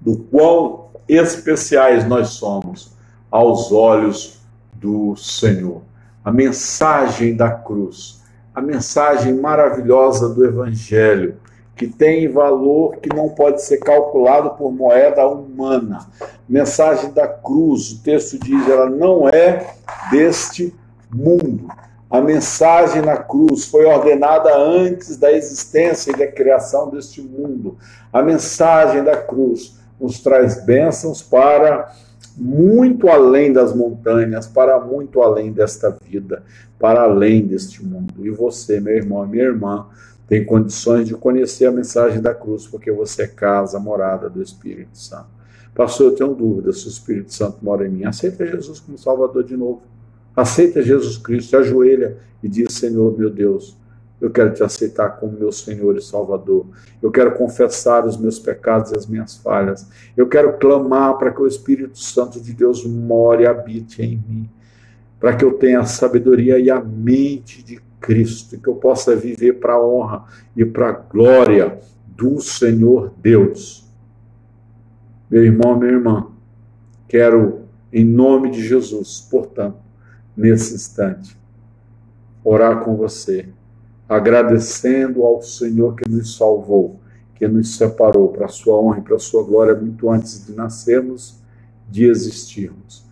do 0.00 0.16
quão 0.16 0.90
especiais 1.08 2.06
nós 2.06 2.28
somos 2.28 2.92
aos 3.30 3.70
olhos 3.70 4.40
do 4.74 5.14
Senhor. 5.16 5.82
A 6.24 6.32
mensagem 6.32 7.36
da 7.36 7.50
cruz, 7.50 8.22
a 8.54 8.60
mensagem 8.60 9.34
maravilhosa 9.34 10.28
do 10.28 10.44
Evangelho, 10.44 11.36
que 11.76 11.86
tem 11.86 12.28
valor 12.28 12.96
que 12.96 13.08
não 13.14 13.28
pode 13.28 13.62
ser 13.62 13.78
calculado 13.78 14.50
por 14.50 14.72
moeda 14.72 15.26
humana. 15.26 16.06
Mensagem 16.48 17.12
da 17.12 17.26
cruz, 17.26 17.92
o 17.92 18.02
texto 18.02 18.38
diz, 18.38 18.68
ela 18.68 18.88
não 18.88 19.28
é 19.28 19.74
deste 20.10 20.74
mundo. 21.12 21.66
A 22.10 22.20
mensagem 22.20 23.00
na 23.00 23.16
cruz 23.16 23.64
foi 23.64 23.86
ordenada 23.86 24.54
antes 24.54 25.16
da 25.16 25.32
existência 25.32 26.10
e 26.10 26.16
da 26.16 26.26
criação 26.26 26.90
deste 26.90 27.22
mundo. 27.22 27.78
A 28.12 28.22
mensagem 28.22 29.02
da 29.02 29.16
cruz 29.16 29.78
nos 29.98 30.20
traz 30.20 30.62
bênçãos 30.62 31.22
para 31.22 31.90
muito 32.36 33.08
além 33.08 33.52
das 33.52 33.74
montanhas, 33.74 34.46
para 34.46 34.78
muito 34.80 35.22
além 35.22 35.52
desta 35.52 35.96
vida, 36.04 36.42
para 36.78 37.02
além 37.02 37.46
deste 37.46 37.84
mundo. 37.84 38.26
E 38.26 38.30
você, 38.30 38.80
meu 38.80 38.94
irmão, 38.94 39.26
minha 39.26 39.44
irmã, 39.44 39.86
tem 40.32 40.46
condições 40.46 41.06
de 41.06 41.12
conhecer 41.12 41.66
a 41.66 41.70
mensagem 41.70 42.18
da 42.18 42.32
cruz, 42.32 42.66
porque 42.66 42.90
você 42.90 43.24
é 43.24 43.26
casa, 43.26 43.78
morada 43.78 44.30
do 44.30 44.40
Espírito 44.40 44.96
Santo. 44.96 45.26
Pastor, 45.74 46.06
eu 46.06 46.16
tenho 46.16 46.34
dúvida 46.34 46.72
se 46.72 46.86
o 46.86 46.88
Espírito 46.88 47.34
Santo 47.34 47.58
mora 47.60 47.86
em 47.86 47.90
mim. 47.90 48.04
Aceita 48.06 48.46
Jesus 48.46 48.80
como 48.80 48.96
Salvador 48.96 49.44
de 49.44 49.54
novo. 49.58 49.82
Aceita 50.34 50.80
Jesus 50.80 51.18
Cristo, 51.18 51.54
ajoelha 51.58 52.16
e 52.42 52.48
diz: 52.48 52.72
Senhor, 52.72 53.14
meu 53.18 53.28
Deus, 53.28 53.76
eu 54.22 54.30
quero 54.30 54.54
te 54.54 54.62
aceitar 54.62 55.20
como 55.20 55.38
meu 55.38 55.52
Senhor 55.52 55.98
e 55.98 56.00
Salvador. 56.00 56.64
Eu 57.02 57.10
quero 57.10 57.34
confessar 57.34 58.06
os 58.06 58.16
meus 58.16 58.38
pecados 58.38 58.90
e 58.90 58.96
as 58.96 59.04
minhas 59.04 59.36
falhas. 59.36 59.86
Eu 60.16 60.26
quero 60.26 60.56
clamar 60.56 61.18
para 61.18 61.30
que 61.30 61.42
o 61.42 61.46
Espírito 61.46 61.98
Santo 61.98 62.40
de 62.40 62.54
Deus 62.54 62.86
more 62.86 63.42
e 63.42 63.46
habite 63.46 64.00
em 64.00 64.16
mim. 64.16 64.48
Para 65.20 65.36
que 65.36 65.44
eu 65.44 65.52
tenha 65.58 65.80
a 65.80 65.84
sabedoria 65.84 66.58
e 66.58 66.70
a 66.70 66.80
mente 66.80 67.62
de 67.62 67.78
Cristo, 68.02 68.58
que 68.58 68.68
eu 68.68 68.74
possa 68.74 69.14
viver 69.14 69.54
para 69.54 69.74
a 69.74 69.82
honra 69.82 70.24
e 70.56 70.64
para 70.64 70.88
a 70.90 70.92
glória 70.92 71.78
do 72.06 72.40
Senhor 72.40 73.14
Deus. 73.22 73.88
Meu 75.30 75.44
irmão, 75.44 75.78
minha 75.78 75.92
irmã, 75.92 76.26
quero, 77.08 77.60
em 77.92 78.04
nome 78.04 78.50
de 78.50 78.66
Jesus, 78.66 79.26
portanto, 79.30 79.78
nesse 80.36 80.74
instante, 80.74 81.38
orar 82.44 82.84
com 82.84 82.96
você, 82.96 83.48
agradecendo 84.08 85.22
ao 85.22 85.40
Senhor 85.40 85.94
que 85.94 86.08
nos 86.08 86.36
salvou, 86.36 87.00
que 87.34 87.46
nos 87.46 87.76
separou 87.76 88.28
para 88.28 88.46
a 88.46 88.48
sua 88.48 88.78
honra 88.78 88.98
e 88.98 89.02
para 89.02 89.16
a 89.16 89.20
sua 89.20 89.44
glória 89.44 89.74
muito 89.74 90.10
antes 90.10 90.44
de 90.44 90.52
nascermos, 90.52 91.40
de 91.88 92.06
existirmos. 92.06 93.06